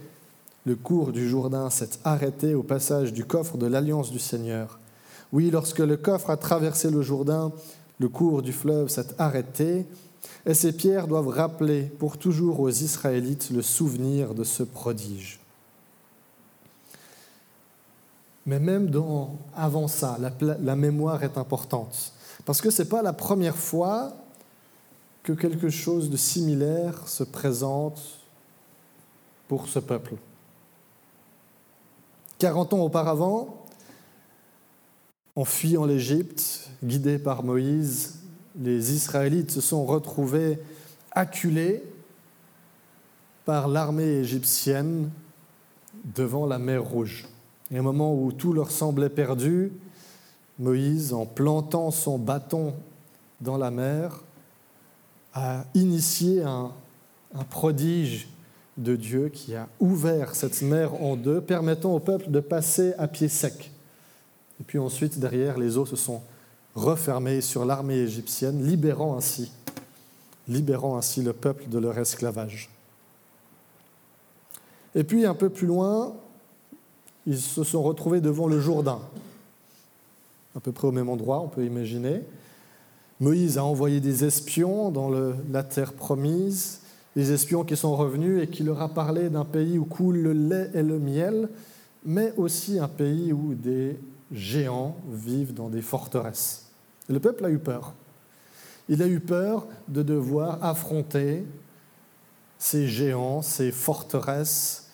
le 0.65 0.77
cours 0.77 1.12
du 1.12 1.29
Jourdain 1.29 1.71
s'est 1.71 1.99
arrêté 2.05 2.55
au 2.55 2.62
passage 2.62 3.12
du 3.12 3.25
coffre 3.25 3.57
de 3.57 3.67
l'alliance 3.67 4.11
du 4.11 4.19
Seigneur. 4.19 4.79
Oui, 5.33 5.50
lorsque 5.50 5.79
le 5.79 5.97
coffre 5.97 6.31
a 6.31 6.37
traversé 6.37 6.91
le 6.91 7.03
Jourdain, 7.03 7.53
le 7.99 8.09
cours 8.09 8.43
du 8.43 8.53
fleuve 8.53 8.88
s'est 8.88 9.09
arrêté, 9.19 9.87
et 10.47 10.55
ces 10.55 10.73
pierres 10.73 11.09
doivent 11.09 11.29
rappeler 11.29 11.85
pour 11.85 12.19
toujours 12.19 12.61
aux 12.61 12.71
Israélites 12.71 13.50
le 13.50 13.62
souvenir 13.62 14.35
de 14.35 14.45
ce 14.45 14.62
prodige. 14.62 15.41
Mais 18.47 18.59
même 18.59 18.91
avant 19.55 19.88
ça, 19.88 20.17
la, 20.21 20.33
la 20.61 20.77
mémoire 20.77 21.23
est 21.23 21.37
importante, 21.37 22.12
parce 22.45 22.61
que 22.61 22.71
ce 22.71 22.83
n'est 22.83 22.88
pas 22.88 23.03
la 23.03 23.12
première 23.12 23.57
fois 23.57 24.12
que 25.23 25.33
quelque 25.33 25.69
chose 25.69 26.09
de 26.09 26.17
similaire 26.17 27.07
se 27.07 27.25
présente 27.25 28.00
pour 29.49 29.69
ce 29.69 29.79
peuple. 29.79 30.15
40 32.38 32.75
ans 32.75 32.85
auparavant, 32.85 33.64
en 35.35 35.45
fuyant 35.45 35.85
l'Égypte, 35.85 36.71
guidés 36.83 37.18
par 37.18 37.42
Moïse, 37.42 38.21
les 38.59 38.92
Israélites 38.92 39.50
se 39.50 39.61
sont 39.61 39.85
retrouvés 39.85 40.59
acculés 41.12 41.83
par 43.45 43.68
l'armée 43.68 44.18
égyptienne 44.18 45.11
devant 46.04 46.47
la 46.47 46.59
mer 46.59 46.83
Rouge. 46.83 47.26
Et 47.71 47.78
un 47.78 47.83
moment 47.83 48.14
où 48.14 48.33
tout 48.33 48.52
leur 48.52 48.71
semblait 48.71 49.09
perdu, 49.09 49.73
Moïse, 50.59 51.12
en 51.12 51.26
plantant 51.26 51.90
son 51.90 52.18
bâton 52.18 52.75
dans 53.40 53.57
la 53.57 53.71
mer, 53.71 54.23
a 55.35 55.64
initié 55.75 56.42
un, 56.42 56.73
un 57.35 57.45
prodige 57.45 58.28
de 58.79 58.97
Dieu 58.97 59.29
qui 59.29 59.55
a 59.55 59.69
ouvert 59.81 60.35
cette 60.35 60.63
mer 60.63 60.95
en 61.03 61.17
deux, 61.17 61.41
permettant 61.41 61.95
au 61.95 61.99
peuple 61.99 62.31
de 62.31 62.41
passer 62.41 62.95
à 62.97 63.09
pied 63.09 63.29
sec. 63.29 63.73
Et 64.61 64.65
puis 64.65 64.79
ensuite, 64.79 65.19
derrière, 65.19 65.59
les 65.59 65.77
eaux 65.77 65.87
se 65.87 65.97
sont 65.97 66.23
refermées 66.75 67.41
sur 67.41 67.65
l'armée 67.65 67.99
égyptienne, 67.99 68.65
libérant 68.65 69.17
ainsi, 69.17 69.53
libérant 70.47 70.97
ainsi 70.97 71.23
le 71.23 71.33
peuple 71.33 71.69
de 71.69 71.79
leur 71.79 71.99
esclavage. 71.99 72.71
Et 74.95 75.05
puis 75.05 75.27
un 75.27 75.35
peu 75.35 75.49
plus 75.49 75.67
loin, 75.67 76.15
ils 77.27 77.39
se 77.39 77.65
sont 77.65 77.83
retrouvés 77.83 78.21
devant 78.21 78.47
le 78.47 78.61
Jourdain, 78.61 79.01
à 80.57 80.61
peu 80.61 80.73
près 80.73 80.89
au 80.89 80.93
même 80.93 81.09
endroit, 81.09 81.41
on 81.41 81.49
peut 81.49 81.65
imaginer. 81.65 82.23
Moïse 83.21 83.59
a 83.59 83.65
envoyé 83.65 84.01
des 84.01 84.25
espions 84.25 84.91
dans 84.91 85.11
la 85.51 85.63
terre 85.63 85.93
promise, 85.93 86.81
des 87.17 87.33
espions 87.33 87.65
qui 87.65 87.77
sont 87.77 87.97
revenus 87.97 88.43
et 88.43 88.47
qui 88.49 88.62
leur 88.62 88.81
a 88.81 88.88
parlé 88.88 89.31
d'un 89.31 89.45
pays 89.45 89.79
où 89.79 89.85
coule 89.85 90.19
le 90.19 90.33
lait 90.33 90.71
et 90.75 90.83
le 90.83 90.99
miel, 90.99 91.49
mais 92.05 92.33
aussi 92.37 92.79
un 92.79 92.88
pays 92.88 93.33
où 93.33 93.55
des 93.55 93.99
géants 94.33 94.97
vivent 95.11 95.55
dans 95.55 95.69
des 95.69 95.83
forteresses. 95.83 96.71
le 97.09 97.19
peuple 97.19 97.45
a 97.45 97.50
eu 97.50 97.59
peur. 97.59 97.95
Il 98.88 99.03
a 99.03 99.07
eu 99.07 99.21
peur 99.21 99.67
de 99.88 100.03
devoir 100.03 100.65
affronter 100.65 101.45
ces 102.59 102.88
géants, 102.88 103.43
ces 103.43 103.71
forteresses 103.71 104.88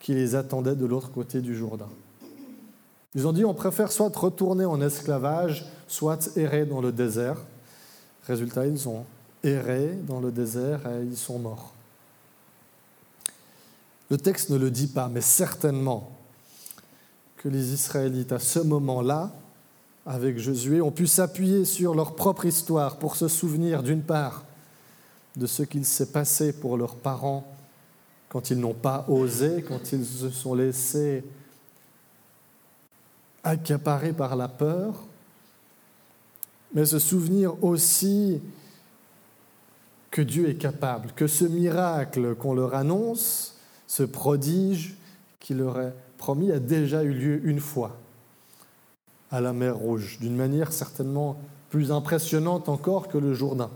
qui 0.00 0.14
les 0.14 0.34
attendaient 0.34 0.76
de 0.76 0.86
l'autre 0.86 1.10
côté 1.10 1.40
du 1.40 1.54
Jourdain. 1.56 1.88
Ils 3.14 3.26
ont 3.26 3.32
dit 3.32 3.44
on 3.44 3.54
préfère 3.54 3.90
soit 3.90 4.14
retourner 4.16 4.64
en 4.64 4.80
esclavage, 4.80 5.66
soit 5.88 6.36
errer 6.36 6.66
dans 6.66 6.80
le 6.80 6.92
désert. 6.92 7.38
Résultat, 8.26 8.66
ils 8.66 8.88
ont 8.88 9.04
erré 9.46 9.98
dans 10.06 10.20
le 10.20 10.30
désert 10.30 10.80
et 10.86 11.04
ils 11.04 11.16
sont 11.16 11.38
morts. 11.38 11.72
Le 14.10 14.18
texte 14.18 14.50
ne 14.50 14.56
le 14.56 14.70
dit 14.70 14.86
pas, 14.86 15.08
mais 15.08 15.20
certainement, 15.20 16.10
que 17.36 17.48
les 17.48 17.72
Israélites, 17.72 18.32
à 18.32 18.38
ce 18.38 18.60
moment-là, 18.60 19.32
avec 20.04 20.38
Josué, 20.38 20.80
ont 20.80 20.92
pu 20.92 21.06
s'appuyer 21.06 21.64
sur 21.64 21.94
leur 21.94 22.14
propre 22.14 22.46
histoire 22.46 22.96
pour 22.98 23.16
se 23.16 23.28
souvenir, 23.28 23.82
d'une 23.82 24.02
part, 24.02 24.44
de 25.36 25.46
ce 25.46 25.62
qu'il 25.62 25.84
s'est 25.84 26.12
passé 26.12 26.52
pour 26.52 26.76
leurs 26.76 26.94
parents 26.94 27.44
quand 28.28 28.50
ils 28.50 28.58
n'ont 28.58 28.74
pas 28.74 29.04
osé, 29.08 29.64
quand 29.66 29.92
ils 29.92 30.04
se 30.04 30.30
sont 30.30 30.54
laissés 30.54 31.24
accaparer 33.42 34.12
par 34.12 34.34
la 34.34 34.48
peur, 34.48 34.94
mais 36.74 36.84
se 36.84 36.98
souvenir 36.98 37.62
aussi 37.62 38.40
que 40.10 40.22
Dieu 40.22 40.48
est 40.48 40.56
capable, 40.56 41.12
que 41.14 41.26
ce 41.26 41.44
miracle 41.44 42.34
qu'on 42.34 42.54
leur 42.54 42.74
annonce, 42.74 43.56
ce 43.86 44.02
prodige 44.02 44.96
qui 45.40 45.54
leur 45.54 45.80
est 45.80 45.94
promis 46.18 46.50
a 46.52 46.58
déjà 46.58 47.02
eu 47.02 47.12
lieu 47.12 47.40
une 47.46 47.60
fois 47.60 47.96
à 49.30 49.40
la 49.40 49.52
mer 49.52 49.76
Rouge, 49.76 50.18
d'une 50.20 50.36
manière 50.36 50.72
certainement 50.72 51.36
plus 51.70 51.90
impressionnante 51.92 52.68
encore 52.68 53.08
que 53.08 53.18
le 53.18 53.34
Jourdain. 53.34 53.70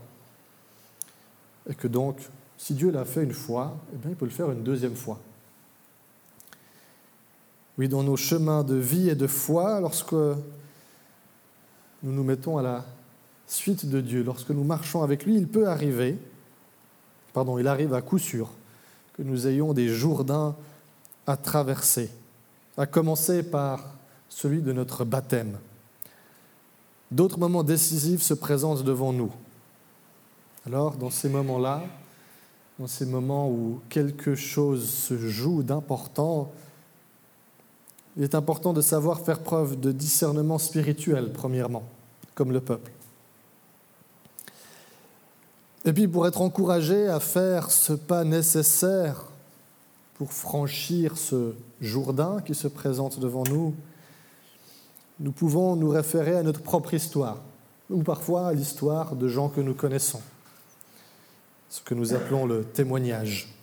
Et 1.68 1.74
que 1.74 1.88
donc, 1.88 2.18
si 2.56 2.74
Dieu 2.74 2.90
l'a 2.90 3.04
fait 3.04 3.24
une 3.24 3.32
fois, 3.32 3.76
eh 3.92 4.08
il 4.08 4.16
peut 4.16 4.24
le 4.24 4.30
faire 4.30 4.50
une 4.50 4.62
deuxième 4.62 4.96
fois. 4.96 5.18
Oui, 7.78 7.88
dans 7.88 8.02
nos 8.02 8.16
chemins 8.16 8.64
de 8.64 8.74
vie 8.74 9.08
et 9.08 9.14
de 9.14 9.26
foi, 9.26 9.80
lorsque 9.80 10.12
nous 10.12 10.36
nous 12.02 12.24
mettons 12.24 12.58
à 12.58 12.62
la 12.62 12.84
suite 13.50 13.86
de 13.86 14.00
Dieu, 14.00 14.22
lorsque 14.22 14.50
nous 14.50 14.64
marchons 14.64 15.02
avec 15.02 15.24
lui, 15.24 15.36
il 15.36 15.48
peut 15.48 15.68
arriver, 15.68 16.16
pardon, 17.32 17.58
il 17.58 17.66
arrive 17.66 17.94
à 17.94 18.02
coup 18.02 18.18
sûr, 18.18 18.50
que 19.14 19.22
nous 19.22 19.46
ayons 19.46 19.72
des 19.72 19.88
Jourdains 19.88 20.56
à 21.26 21.36
traverser, 21.36 22.10
à 22.76 22.86
commencer 22.86 23.42
par 23.42 23.94
celui 24.28 24.62
de 24.62 24.72
notre 24.72 25.04
baptême. 25.04 25.58
D'autres 27.10 27.38
moments 27.38 27.64
décisifs 27.64 28.22
se 28.22 28.34
présentent 28.34 28.84
devant 28.84 29.12
nous. 29.12 29.32
Alors, 30.66 30.94
dans 30.96 31.10
ces 31.10 31.28
moments-là, 31.28 31.82
dans 32.78 32.86
ces 32.86 33.04
moments 33.04 33.50
où 33.50 33.80
quelque 33.88 34.34
chose 34.34 34.88
se 34.88 35.18
joue 35.18 35.62
d'important, 35.62 36.52
il 38.16 38.22
est 38.22 38.34
important 38.34 38.72
de 38.72 38.80
savoir 38.80 39.20
faire 39.20 39.40
preuve 39.40 39.78
de 39.78 39.92
discernement 39.92 40.58
spirituel, 40.58 41.32
premièrement, 41.32 41.82
comme 42.34 42.52
le 42.52 42.60
peuple. 42.60 42.92
Et 45.84 45.92
puis 45.92 46.06
pour 46.06 46.26
être 46.26 46.42
encouragé 46.42 47.08
à 47.08 47.20
faire 47.20 47.70
ce 47.70 47.92
pas 47.92 48.24
nécessaire 48.24 49.24
pour 50.14 50.32
franchir 50.32 51.16
ce 51.16 51.54
Jourdain 51.80 52.42
qui 52.44 52.54
se 52.54 52.68
présente 52.68 53.18
devant 53.18 53.44
nous, 53.44 53.74
nous 55.18 55.32
pouvons 55.32 55.76
nous 55.76 55.88
référer 55.88 56.36
à 56.36 56.42
notre 56.42 56.60
propre 56.60 56.92
histoire, 56.92 57.38
ou 57.88 58.02
parfois 58.02 58.48
à 58.48 58.52
l'histoire 58.52 59.16
de 59.16 59.28
gens 59.28 59.48
que 59.48 59.62
nous 59.62 59.74
connaissons, 59.74 60.20
ce 61.70 61.80
que 61.80 61.94
nous 61.94 62.12
appelons 62.12 62.44
le 62.44 62.64
témoignage. 62.64 63.54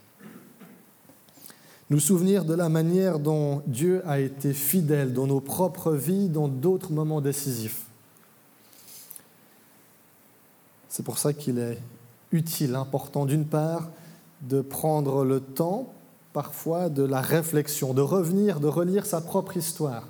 Nous 1.89 2.00
souvenir 2.00 2.43
de 2.43 2.53
la 2.53 2.69
manière 2.69 3.19
dont 3.19 3.62
Dieu 3.67 4.01
a 4.07 4.19
été 4.19 4.53
fidèle 4.53 5.13
dans 5.13 5.27
nos 5.27 5.39
propres 5.39 5.93
vies, 5.93 6.27
dans 6.27 6.47
d'autres 6.47 6.91
moments 6.91 7.21
décisifs. 7.21 7.86
C'est 10.89 11.03
pour 11.03 11.17
ça 11.19 11.33
qu'il 11.33 11.59
est 11.59 11.77
utile, 12.31 12.75
important 12.75 13.25
d'une 13.25 13.46
part, 13.46 13.89
de 14.41 14.62
prendre 14.62 15.24
le 15.24 15.39
temps 15.39 15.93
parfois 16.34 16.89
de 16.89 17.03
la 17.03 17.22
réflexion, 17.22 17.93
de 17.93 18.01
revenir, 18.01 18.60
de 18.60 18.67
relire 18.67 19.05
sa 19.05 19.22
propre 19.22 19.57
histoire, 19.57 20.07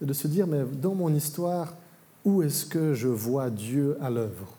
et 0.00 0.06
de 0.06 0.12
se 0.12 0.28
dire, 0.28 0.46
mais 0.46 0.62
dans 0.64 0.94
mon 0.94 1.12
histoire, 1.12 1.74
où 2.24 2.42
est-ce 2.42 2.64
que 2.66 2.94
je 2.94 3.08
vois 3.08 3.50
Dieu 3.50 3.98
à 4.00 4.10
l'œuvre? 4.10 4.54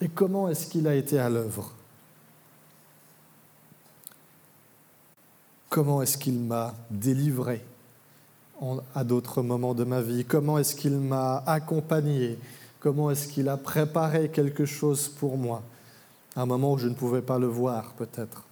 Et 0.00 0.08
comment 0.08 0.48
est-ce 0.48 0.66
qu'il 0.66 0.86
a 0.86 0.94
été 0.94 1.18
à 1.18 1.28
l'œuvre? 1.28 1.72
Comment 5.68 6.02
est-ce 6.02 6.18
qu'il 6.18 6.38
m'a 6.38 6.74
délivré 6.90 7.64
à 8.94 9.04
d'autres 9.04 9.42
moments 9.42 9.74
de 9.74 9.84
ma 9.84 10.00
vie? 10.00 10.24
Comment 10.24 10.58
est-ce 10.58 10.74
qu'il 10.74 10.96
m'a 10.96 11.42
accompagné? 11.46 12.38
Comment 12.80 13.10
est-ce 13.10 13.28
qu'il 13.28 13.48
a 13.48 13.56
préparé 13.56 14.30
quelque 14.30 14.64
chose 14.64 15.08
pour 15.08 15.36
moi? 15.36 15.62
À 16.36 16.42
un 16.42 16.46
moment 16.46 16.72
où 16.72 16.78
je 16.78 16.88
ne 16.88 16.94
pouvais 16.94 17.22
pas 17.22 17.38
le 17.38 17.46
voir 17.46 17.92
peut-être 17.94 18.44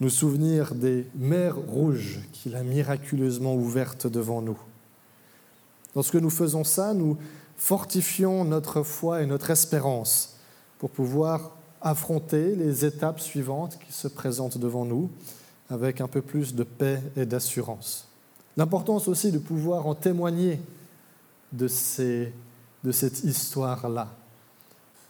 Nous 0.00 0.10
souvenir 0.10 0.74
des 0.74 1.06
mers 1.14 1.56
rouges 1.56 2.20
qu'il 2.32 2.56
a 2.56 2.62
miraculeusement 2.62 3.54
ouvertes 3.54 4.06
devant 4.06 4.42
nous. 4.42 4.58
Lorsque 5.94 6.14
nous 6.14 6.30
faisons 6.30 6.64
ça, 6.64 6.94
nous 6.94 7.18
fortifions 7.56 8.44
notre 8.44 8.82
foi 8.82 9.22
et 9.22 9.26
notre 9.26 9.50
espérance 9.50 10.36
pour 10.78 10.90
pouvoir 10.90 11.52
affronter 11.82 12.54
les 12.56 12.84
étapes 12.84 13.20
suivantes 13.20 13.78
qui 13.86 13.92
se 13.92 14.08
présentent 14.08 14.58
devant 14.58 14.84
nous 14.84 15.10
avec 15.68 16.00
un 16.00 16.08
peu 16.08 16.22
plus 16.22 16.54
de 16.54 16.64
paix 16.64 17.02
et 17.16 17.26
d'assurance. 17.26 18.08
L'importance 18.56 19.08
aussi 19.08 19.30
de 19.30 19.38
pouvoir 19.38 19.86
en 19.86 19.94
témoigner 19.94 20.60
de, 21.52 21.68
de 22.84 22.92
cette 22.92 23.24
histoire-là, 23.24 24.08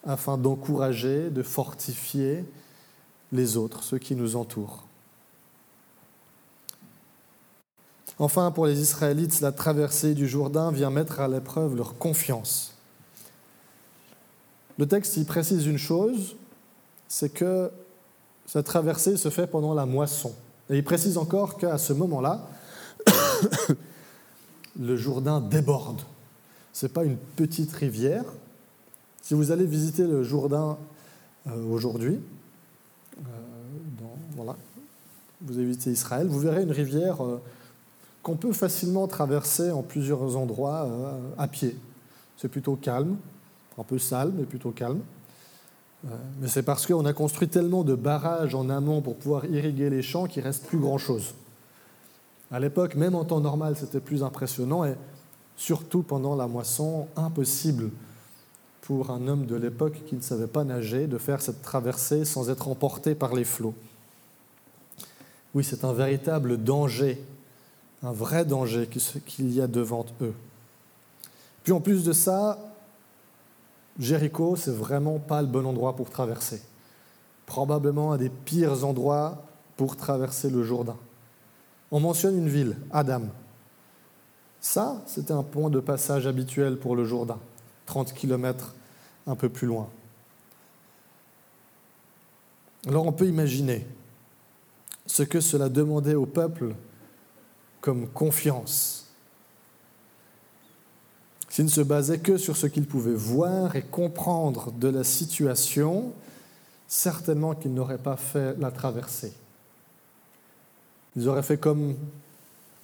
afin 0.06 0.38
d'encourager, 0.38 1.30
de 1.30 1.42
fortifier 1.42 2.44
les 3.32 3.56
autres, 3.56 3.82
ceux 3.82 3.98
qui 3.98 4.14
nous 4.14 4.36
entourent. 4.36 4.84
Enfin, 8.18 8.50
pour 8.50 8.66
les 8.66 8.80
Israélites, 8.80 9.40
la 9.40 9.50
traversée 9.50 10.14
du 10.14 10.28
Jourdain 10.28 10.70
vient 10.70 10.90
mettre 10.90 11.20
à 11.20 11.28
l'épreuve 11.28 11.74
leur 11.74 11.96
confiance. 11.96 12.74
Le 14.78 14.86
texte 14.86 15.16
y 15.16 15.24
précise 15.24 15.66
une 15.66 15.78
chose, 15.78 16.36
c'est 17.08 17.32
que 17.32 17.70
cette 18.46 18.66
traversée 18.66 19.16
se 19.16 19.30
fait 19.30 19.46
pendant 19.46 19.74
la 19.74 19.86
moisson. 19.86 20.34
Et 20.68 20.76
il 20.76 20.84
précise 20.84 21.18
encore 21.18 21.56
qu'à 21.56 21.78
ce 21.78 21.92
moment-là, 21.92 22.48
le 24.78 24.96
Jourdain 24.96 25.40
déborde. 25.40 26.02
Ce 26.72 26.86
n'est 26.86 26.92
pas 26.92 27.04
une 27.04 27.16
petite 27.16 27.72
rivière. 27.72 28.24
Si 29.22 29.34
vous 29.34 29.50
allez 29.50 29.66
visiter 29.66 30.06
le 30.06 30.22
Jourdain 30.22 30.78
euh, 31.46 31.64
aujourd'hui, 31.70 32.20
euh, 33.18 34.42
vous 35.42 35.56
avez 35.56 35.66
visité 35.66 35.90
Israël, 35.90 36.26
vous 36.26 36.38
verrez 36.38 36.62
une 36.62 36.72
rivière 36.72 37.24
euh, 37.24 37.40
qu'on 38.22 38.36
peut 38.36 38.52
facilement 38.52 39.06
traverser 39.06 39.70
en 39.70 39.82
plusieurs 39.82 40.36
endroits 40.36 40.88
à 41.38 41.48
pied. 41.48 41.76
C'est 42.36 42.48
plutôt 42.48 42.76
calme, 42.76 43.16
un 43.78 43.84
peu 43.84 43.98
sale, 43.98 44.32
mais 44.36 44.44
plutôt 44.44 44.70
calme. 44.70 45.00
Mais 46.40 46.48
c'est 46.48 46.62
parce 46.62 46.86
qu'on 46.86 47.06
a 47.06 47.14
construit 47.14 47.48
tellement 47.48 47.82
de 47.82 47.94
barrages 47.94 48.54
en 48.54 48.68
amont 48.68 49.00
pour 49.00 49.16
pouvoir 49.16 49.46
irriguer 49.46 49.88
les 49.88 50.02
champs 50.02 50.26
qu'il 50.26 50.42
reste 50.42 50.66
plus 50.66 50.78
grand-chose. 50.78 51.34
À 52.50 52.60
l'époque, 52.60 52.94
même 52.94 53.14
en 53.14 53.24
temps 53.24 53.40
normal, 53.40 53.76
c'était 53.76 54.00
plus 54.00 54.22
impressionnant 54.22 54.84
et 54.84 54.94
surtout 55.56 56.02
pendant 56.02 56.36
la 56.36 56.46
moisson, 56.46 57.06
impossible 57.16 57.90
pour 58.82 59.10
un 59.10 59.28
homme 59.28 59.46
de 59.46 59.56
l'époque 59.56 60.02
qui 60.06 60.16
ne 60.16 60.20
savait 60.20 60.46
pas 60.46 60.64
nager 60.64 61.06
de 61.06 61.18
faire 61.18 61.42
cette 61.42 61.62
traversée 61.62 62.24
sans 62.24 62.50
être 62.50 62.68
emporté 62.68 63.14
par 63.14 63.34
les 63.34 63.44
flots. 63.44 63.74
Oui, 65.54 65.64
c'est 65.64 65.84
un 65.84 65.92
véritable 65.92 66.56
danger, 66.56 67.22
un 68.02 68.12
vrai 68.12 68.44
danger 68.44 68.88
qu'il 69.26 69.52
y 69.52 69.60
a 69.60 69.66
devant 69.66 70.06
eux. 70.22 70.34
Puis 71.64 71.72
en 71.72 71.80
plus 71.80 72.04
de 72.04 72.12
ça, 72.12 72.58
Jéricho, 73.98 74.56
c'est 74.56 74.74
vraiment 74.74 75.18
pas 75.18 75.42
le 75.42 75.48
bon 75.48 75.66
endroit 75.66 75.94
pour 75.94 76.10
traverser. 76.10 76.62
Probablement 77.46 78.12
un 78.12 78.16
des 78.16 78.30
pires 78.30 78.84
endroits 78.84 79.42
pour 79.76 79.96
traverser 79.96 80.50
le 80.50 80.62
Jourdain. 80.62 80.96
On 81.90 82.00
mentionne 82.00 82.38
une 82.38 82.48
ville, 82.48 82.76
Adam. 82.92 83.22
Ça, 84.60 85.02
c'était 85.06 85.32
un 85.32 85.42
point 85.42 85.70
de 85.70 85.80
passage 85.80 86.26
habituel 86.26 86.76
pour 86.78 86.94
le 86.94 87.04
Jourdain, 87.04 87.38
30 87.90 88.14
km 88.14 88.72
un 89.26 89.34
peu 89.34 89.48
plus 89.48 89.66
loin. 89.66 89.88
Alors 92.86 93.04
on 93.04 93.10
peut 93.10 93.26
imaginer 93.26 93.84
ce 95.06 95.24
que 95.24 95.40
cela 95.40 95.68
demandait 95.68 96.14
au 96.14 96.24
peuple 96.24 96.76
comme 97.80 98.06
confiance, 98.06 99.08
s'il 101.48 101.64
ne 101.64 101.70
se 101.70 101.80
basait 101.80 102.20
que 102.20 102.36
sur 102.36 102.56
ce 102.56 102.68
qu'il 102.68 102.86
pouvait 102.86 103.12
voir 103.12 103.74
et 103.74 103.82
comprendre 103.82 104.70
de 104.70 104.86
la 104.86 105.02
situation, 105.02 106.12
certainement 106.86 107.56
qu'ils 107.56 107.74
n'auraient 107.74 107.98
pas 107.98 108.16
fait 108.16 108.56
la 108.60 108.70
traversée. 108.70 109.32
Ils 111.16 111.28
auraient 111.28 111.42
fait 111.42 111.58
comme, 111.58 111.96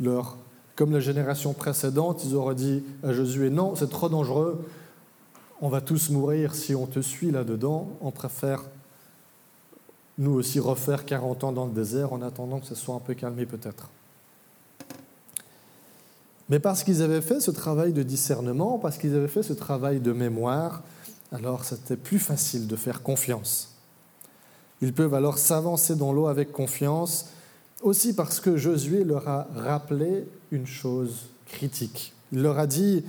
leur, 0.01 0.37
comme 0.75 0.91
la 0.91 0.99
génération 0.99 1.53
précédente, 1.53 2.25
ils 2.25 2.35
auraient 2.35 2.57
dit 2.57 2.83
à 3.05 3.13
Josué, 3.13 3.51
non, 3.51 3.77
c'est 3.77 3.89
trop 3.89 4.09
dangereux, 4.09 4.67
on 5.61 5.69
va 5.69 5.81
tous 5.81 6.11
mourir 6.11 6.55
si 6.55 6.75
on 6.75 6.87
te 6.87 7.01
suit 7.01 7.31
là-dedans, 7.31 7.89
on 8.01 8.11
préfère 8.11 8.63
nous 10.19 10.33
aussi 10.33 10.61
refaire 10.61 11.05
40 11.05 11.45
ans 11.45 11.53
dans 11.53 11.67
le 11.67 11.73
désert 11.73 12.13
en 12.13 12.23
attendant 12.23 12.61
que 12.61 12.67
ce 12.67 12.75
soit 12.75 12.95
un 12.95 13.01
peu 13.01 13.15
calmé 13.15 13.47
peut-être. 13.47 13.91
Mais 16.49 16.59
parce 16.59 16.85
qu'ils 16.85 17.03
avaient 17.03 17.23
fait 17.23 17.41
ce 17.41 17.51
travail 17.51 17.93
de 17.93 18.03
discernement, 18.03 18.79
parce 18.79 18.99
qu'ils 18.99 19.15
avaient 19.15 19.29
fait 19.29 19.43
ce 19.43 19.53
travail 19.53 20.01
de 20.01 20.13
mémoire, 20.13 20.83
alors 21.33 21.65
c'était 21.65 21.97
plus 21.97 22.21
facile 22.21 22.67
de 22.67 22.77
faire 22.77 23.03
confiance. 23.03 23.75
Ils 24.81 24.93
peuvent 24.93 25.15
alors 25.15 25.39
s'avancer 25.39 25.97
dans 25.97 26.13
l'eau 26.13 26.29
avec 26.29 26.53
confiance, 26.53 27.31
aussi 27.83 28.15
parce 28.15 28.41
que 28.41 28.57
Josué 28.57 29.05
leur 29.05 29.29
a 29.29 29.49
rappelé 29.55 30.27
une 30.51 30.67
chose 30.67 31.27
critique. 31.47 32.15
Il 32.33 32.43
leur 32.43 32.59
a 32.59 32.67
dit, 32.67 33.05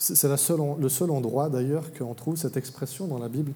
c'est 0.00 0.28
le 0.28 0.88
seul 0.88 1.10
endroit 1.10 1.50
d'ailleurs 1.50 1.92
qu'on 1.92 2.14
trouve 2.14 2.36
cette 2.36 2.56
expression 2.56 3.06
dans 3.06 3.18
la 3.18 3.28
Bible, 3.28 3.52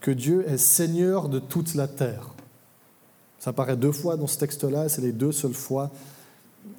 que 0.00 0.10
Dieu 0.10 0.44
est 0.48 0.58
Seigneur 0.58 1.28
de 1.28 1.38
toute 1.38 1.74
la 1.74 1.86
terre. 1.86 2.34
Ça 3.38 3.50
apparaît 3.50 3.76
deux 3.76 3.92
fois 3.92 4.16
dans 4.16 4.26
ce 4.26 4.38
texte-là, 4.38 4.88
c'est 4.88 5.02
les 5.02 5.12
deux 5.12 5.30
seules 5.30 5.54
fois 5.54 5.92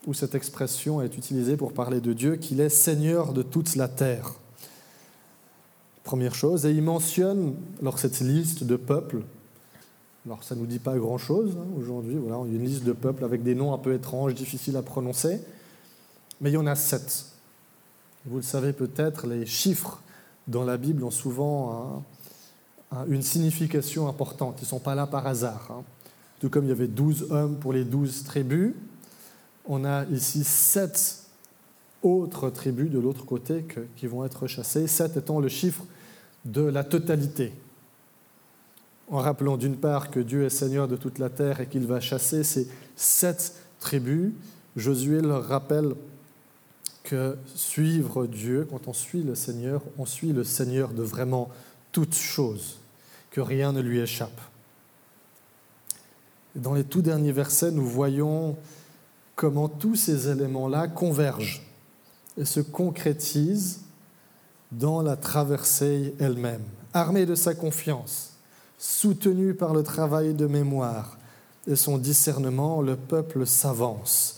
où 0.06 0.13
cette 0.13 0.36
expression 0.36 1.01
est 1.01 1.17
utilisée 1.17 1.56
pour 1.56 1.71
parler 1.71 2.01
de 2.01 2.12
Dieu, 2.12 2.36
qu'il 2.36 2.60
est 2.60 2.69
Seigneur 2.69 3.32
de 3.32 3.41
toute 3.41 3.77
la 3.77 3.88
terre. 3.88 4.34
Première 6.03 6.36
chose, 6.36 6.65
et 6.65 6.71
il 6.71 6.82
mentionne, 6.82 7.56
alors 7.80 7.99
cette 7.99 8.19
liste 8.19 8.65
de 8.65 8.75
peuples, 8.75 9.23
Alors 10.25 10.43
ça 10.43 10.56
ne 10.56 10.60
nous 10.60 10.65
dit 10.65 10.80
pas 10.80 10.97
grand-chose 10.97 11.58
hein, 11.58 11.67
aujourd'hui. 11.80 12.15
Voilà, 12.15 12.38
une 12.45 12.65
liste 12.65 12.84
de 12.84 12.91
peuples 12.91 13.23
avec 13.23 13.43
des 13.43 13.56
noms 13.56 13.73
un 13.73 13.77
peu 13.77 13.93
étranges, 13.93 14.36
difficiles 14.36 14.75
à 14.75 14.82
prononcer. 14.82 15.39
Mais 16.41 16.49
il 16.49 16.53
y 16.53 16.58
en 16.58 16.67
a 16.67 16.75
sept. 16.75 17.37
Vous 18.27 18.37
le 18.37 18.43
savez 18.43 18.73
peut-être, 18.73 19.27
les 19.27 19.45
chiffres 19.45 20.01
dans 20.47 20.63
la 20.63 20.77
Bible 20.77 21.03
ont 21.03 21.11
souvent 21.11 22.03
une 23.07 23.21
signification 23.21 24.07
importante. 24.07 24.57
Ils 24.59 24.65
ne 24.65 24.69
sont 24.69 24.79
pas 24.79 24.95
là 24.95 25.07
par 25.07 25.27
hasard. 25.27 25.67
Hein. 25.71 25.83
Tout 26.39 26.49
comme 26.49 26.65
il 26.65 26.69
y 26.69 26.71
avait 26.71 26.87
douze 26.87 27.27
hommes 27.31 27.57
pour 27.57 27.73
les 27.73 27.83
douze 27.83 28.23
tribus, 28.23 28.73
on 29.65 29.83
a 29.85 30.05
ici 30.05 30.43
sept 30.43 31.23
autres 32.03 32.49
tribus 32.49 32.91
de 32.91 32.99
l'autre 32.99 33.25
côté 33.25 33.65
qui 33.95 34.07
vont 34.07 34.23
être 34.23 34.47
chassées, 34.47 34.87
sept 34.87 35.17
étant 35.17 35.39
le 35.39 35.49
chiffre 35.49 35.83
de 36.45 36.61
la 36.61 36.83
totalité 36.83 37.53
en 39.09 39.19
rappelant 39.19 39.57
d'une 39.57 39.77
part 39.77 40.11
que 40.11 40.19
Dieu 40.19 40.43
est 40.43 40.49
Seigneur 40.49 40.87
de 40.87 40.95
toute 40.95 41.19
la 41.19 41.29
terre 41.29 41.61
et 41.61 41.67
qu'il 41.67 41.85
va 41.85 41.99
chasser 41.99 42.43
ces 42.43 42.67
sept 42.95 43.53
tribus, 43.79 44.31
Josué 44.75 45.21
leur 45.21 45.47
rappelle 45.47 45.93
que 47.07 47.37
suivre 47.55 48.27
Dieu, 48.27 48.67
quand 48.69 48.89
on 48.89 48.93
suit 48.93 49.23
le 49.23 49.33
Seigneur, 49.33 49.81
on 49.97 50.05
suit 50.05 50.33
le 50.33 50.43
Seigneur 50.43 50.89
de 50.89 51.03
vraiment 51.03 51.49
toutes 51.93 52.15
choses, 52.15 52.79
que 53.31 53.39
rien 53.39 53.71
ne 53.71 53.79
lui 53.79 53.99
échappe. 53.99 54.41
Dans 56.53 56.73
les 56.73 56.83
tout 56.83 57.01
derniers 57.01 57.31
versets, 57.31 57.71
nous 57.71 57.87
voyons 57.87 58.57
comment 59.37 59.69
tous 59.69 59.95
ces 59.95 60.27
éléments-là 60.27 60.89
convergent 60.89 61.65
et 62.37 62.43
se 62.43 62.59
concrétisent 62.59 63.79
dans 64.73 65.01
la 65.01 65.15
traversée 65.15 66.13
elle-même. 66.19 66.63
Armé 66.93 67.25
de 67.25 67.35
sa 67.35 67.55
confiance, 67.55 68.33
soutenu 68.77 69.53
par 69.53 69.73
le 69.73 69.83
travail 69.83 70.33
de 70.33 70.45
mémoire 70.45 71.17
et 71.67 71.77
son 71.77 71.97
discernement, 71.97 72.81
le 72.81 72.97
peuple 72.97 73.47
s'avance. 73.47 74.37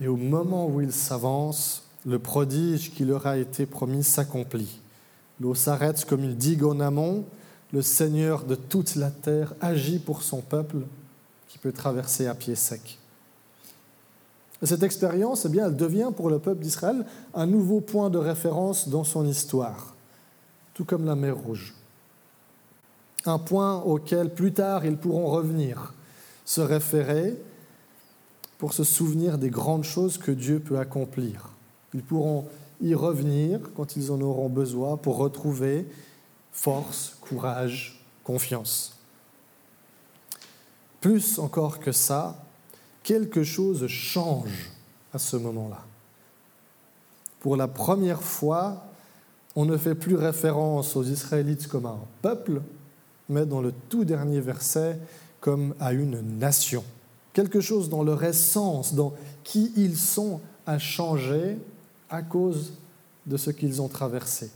Et 0.00 0.08
au 0.08 0.16
moment 0.16 0.66
où 0.66 0.80
il 0.80 0.92
s'avance, 0.92 1.82
le 2.04 2.18
prodige 2.18 2.92
qui 2.92 3.04
leur 3.04 3.26
a 3.26 3.38
été 3.38 3.66
promis 3.66 4.04
s'accomplit. 4.04 4.80
L'eau 5.40 5.54
s'arrête 5.54 6.04
comme 6.04 6.24
une 6.24 6.34
digue 6.34 6.64
en 6.64 6.80
amont. 6.80 7.24
Le 7.72 7.82
Seigneur 7.82 8.44
de 8.44 8.54
toute 8.54 8.94
la 8.94 9.10
terre 9.10 9.54
agit 9.60 9.98
pour 9.98 10.22
son 10.22 10.40
peuple 10.40 10.78
qui 11.48 11.58
peut 11.58 11.72
traverser 11.72 12.26
à 12.26 12.34
pied 12.34 12.54
sec. 12.54 12.98
cette 14.62 14.82
expérience, 14.82 15.44
eh 15.44 15.48
bien, 15.48 15.66
elle 15.66 15.76
devient 15.76 16.10
pour 16.16 16.30
le 16.30 16.38
peuple 16.38 16.62
d'Israël 16.62 17.04
un 17.34 17.46
nouveau 17.46 17.80
point 17.80 18.10
de 18.10 18.18
référence 18.18 18.88
dans 18.88 19.04
son 19.04 19.26
histoire, 19.26 19.94
tout 20.74 20.84
comme 20.84 21.04
la 21.04 21.16
mer 21.16 21.36
Rouge 21.36 21.74
un 23.28 23.38
point 23.38 23.82
auquel 23.82 24.30
plus 24.30 24.52
tard 24.52 24.84
ils 24.84 24.96
pourront 24.96 25.26
revenir, 25.26 25.94
se 26.44 26.60
référer 26.60 27.36
pour 28.58 28.72
se 28.72 28.84
souvenir 28.84 29.38
des 29.38 29.50
grandes 29.50 29.84
choses 29.84 30.18
que 30.18 30.30
Dieu 30.30 30.60
peut 30.60 30.78
accomplir. 30.78 31.50
Ils 31.94 32.02
pourront 32.02 32.46
y 32.80 32.94
revenir 32.94 33.60
quand 33.74 33.96
ils 33.96 34.10
en 34.10 34.20
auront 34.20 34.48
besoin 34.48 34.96
pour 34.96 35.16
retrouver 35.16 35.86
force, 36.52 37.16
courage, 37.20 38.02
confiance. 38.24 38.98
Plus 41.00 41.38
encore 41.38 41.78
que 41.78 41.92
ça, 41.92 42.42
quelque 43.02 43.44
chose 43.44 43.86
change 43.86 44.70
à 45.12 45.18
ce 45.18 45.36
moment-là. 45.36 45.84
Pour 47.40 47.56
la 47.56 47.68
première 47.68 48.22
fois, 48.22 48.86
on 49.54 49.64
ne 49.64 49.76
fait 49.76 49.94
plus 49.94 50.16
référence 50.16 50.96
aux 50.96 51.04
Israélites 51.04 51.68
comme 51.68 51.86
à 51.86 51.90
un 51.90 52.06
peuple, 52.22 52.60
mais 53.28 53.46
dans 53.46 53.60
le 53.60 53.72
tout 53.88 54.04
dernier 54.04 54.40
verset 54.40 54.98
comme 55.40 55.74
à 55.78 55.92
une 55.92 56.20
nation. 56.38 56.84
Quelque 57.36 57.60
chose 57.60 57.90
dans 57.90 58.02
leur 58.02 58.24
essence, 58.24 58.94
dans 58.94 59.12
qui 59.44 59.70
ils 59.76 59.98
sont, 59.98 60.40
a 60.64 60.78
changé 60.78 61.58
à 62.08 62.22
cause 62.22 62.72
de 63.26 63.36
ce 63.36 63.50
qu'ils 63.50 63.82
ont 63.82 63.88
traversé, 63.88 64.50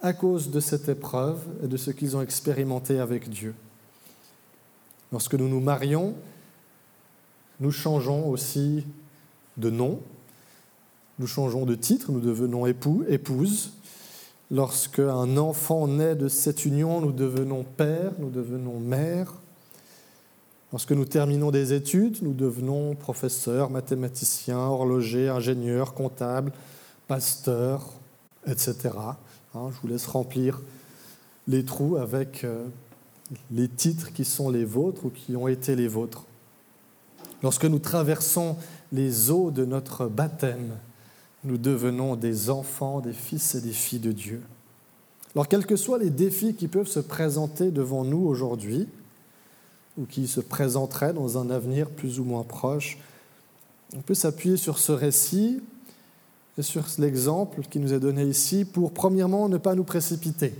à 0.00 0.12
cause 0.12 0.50
de 0.50 0.58
cette 0.58 0.88
épreuve 0.88 1.38
et 1.62 1.68
de 1.68 1.76
ce 1.76 1.92
qu'ils 1.92 2.16
ont 2.16 2.22
expérimenté 2.22 2.98
avec 2.98 3.30
Dieu. 3.30 3.54
Lorsque 5.12 5.34
nous 5.34 5.48
nous 5.48 5.60
marions, 5.60 6.16
nous 7.60 7.70
changeons 7.70 8.28
aussi 8.28 8.84
de 9.56 9.70
nom, 9.70 10.00
nous 11.20 11.28
changeons 11.28 11.64
de 11.64 11.76
titre, 11.76 12.10
nous 12.10 12.18
devenons 12.18 12.66
époux, 12.66 13.04
épouse, 13.08 13.70
Lorsque 14.50 15.00
un 15.00 15.36
enfant 15.38 15.88
naît 15.88 16.14
de 16.14 16.28
cette 16.28 16.64
union, 16.64 17.00
nous 17.00 17.10
devenons 17.10 17.64
père, 17.64 18.12
nous 18.20 18.30
devenons 18.30 18.78
mère. 18.78 19.34
Lorsque 20.72 20.92
nous 20.92 21.04
terminons 21.04 21.50
des 21.50 21.72
études, 21.72 22.22
nous 22.22 22.32
devenons 22.32 22.94
professeur, 22.94 23.70
mathématicien, 23.70 24.58
horloger, 24.58 25.28
ingénieur, 25.28 25.94
comptable, 25.94 26.52
pasteur, 27.06 27.92
etc. 28.46 28.90
Hein, 29.54 29.70
je 29.70 29.80
vous 29.80 29.88
laisse 29.88 30.06
remplir 30.06 30.60
les 31.46 31.64
trous 31.64 31.96
avec 31.96 32.42
euh, 32.42 32.66
les 33.52 33.68
titres 33.68 34.12
qui 34.12 34.24
sont 34.24 34.50
les 34.50 34.64
vôtres 34.64 35.06
ou 35.06 35.10
qui 35.10 35.36
ont 35.36 35.46
été 35.46 35.76
les 35.76 35.88
vôtres. 35.88 36.24
Lorsque 37.42 37.64
nous 37.64 37.78
traversons 37.78 38.56
les 38.92 39.30
eaux 39.30 39.52
de 39.52 39.64
notre 39.64 40.06
baptême, 40.06 40.72
nous 41.44 41.58
devenons 41.58 42.16
des 42.16 42.50
enfants, 42.50 43.00
des 43.00 43.12
fils 43.12 43.54
et 43.54 43.60
des 43.60 43.72
filles 43.72 44.00
de 44.00 44.12
Dieu. 44.12 44.42
Alors, 45.34 45.48
quels 45.48 45.66
que 45.66 45.76
soient 45.76 45.98
les 45.98 46.10
défis 46.10 46.54
qui 46.54 46.66
peuvent 46.66 46.88
se 46.88 46.98
présenter 46.98 47.70
devant 47.70 48.04
nous 48.04 48.26
aujourd'hui, 48.26 48.88
ou 49.98 50.04
qui 50.04 50.26
se 50.26 50.40
présenteraient 50.40 51.12
dans 51.12 51.38
un 51.38 51.50
avenir 51.50 51.88
plus 51.88 52.20
ou 52.20 52.24
moins 52.24 52.42
proche, 52.42 52.98
on 53.94 54.00
peut 54.00 54.14
s'appuyer 54.14 54.56
sur 54.56 54.78
ce 54.78 54.92
récit 54.92 55.62
et 56.58 56.62
sur 56.62 56.84
l'exemple 56.98 57.62
qui 57.62 57.78
nous 57.78 57.92
est 57.92 58.00
donné 58.00 58.24
ici 58.24 58.64
pour, 58.64 58.92
premièrement, 58.92 59.48
ne 59.48 59.58
pas 59.58 59.74
nous 59.74 59.84
précipiter, 59.84 60.54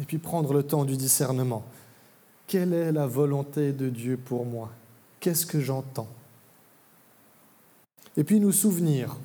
et 0.00 0.04
puis 0.04 0.18
prendre 0.18 0.52
le 0.52 0.62
temps 0.62 0.84
du 0.84 0.96
discernement. 0.96 1.64
Quelle 2.46 2.72
est 2.74 2.92
la 2.92 3.06
volonté 3.06 3.72
de 3.72 3.88
Dieu 3.88 4.16
pour 4.16 4.44
moi? 4.44 4.70
Qu'est-ce 5.20 5.46
que 5.46 5.60
j'entends? 5.60 6.08
Et 8.16 8.24
puis 8.24 8.40
nous 8.40 8.52
souvenir. 8.52 9.16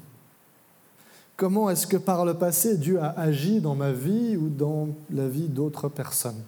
Comment 1.35 1.69
est-ce 1.69 1.85
que 1.85 1.97
par 1.97 2.25
le 2.25 2.33
passé 2.33 2.77
Dieu 2.77 2.99
a 3.01 3.09
agi 3.19 3.59
dans 3.59 3.75
ma 3.75 3.91
vie 3.91 4.37
ou 4.37 4.49
dans 4.49 4.89
la 5.11 5.27
vie 5.27 5.47
d'autres 5.47 5.89
personnes? 5.89 6.41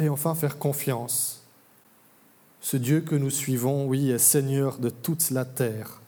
Et 0.00 0.08
enfin 0.08 0.34
faire 0.34 0.58
confiance. 0.58 1.42
Ce 2.60 2.76
Dieu 2.76 3.02
que 3.02 3.14
nous 3.14 3.30
suivons, 3.30 3.86
oui, 3.86 4.10
est 4.10 4.18
Seigneur 4.18 4.78
de 4.78 4.90
toute 4.90 5.30
la 5.30 5.44
terre. 5.44 6.00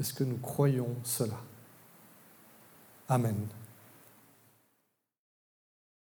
Est-ce 0.00 0.12
que 0.12 0.24
nous 0.24 0.38
croyons 0.38 0.94
cela? 1.04 1.38
Amen. 3.08 3.36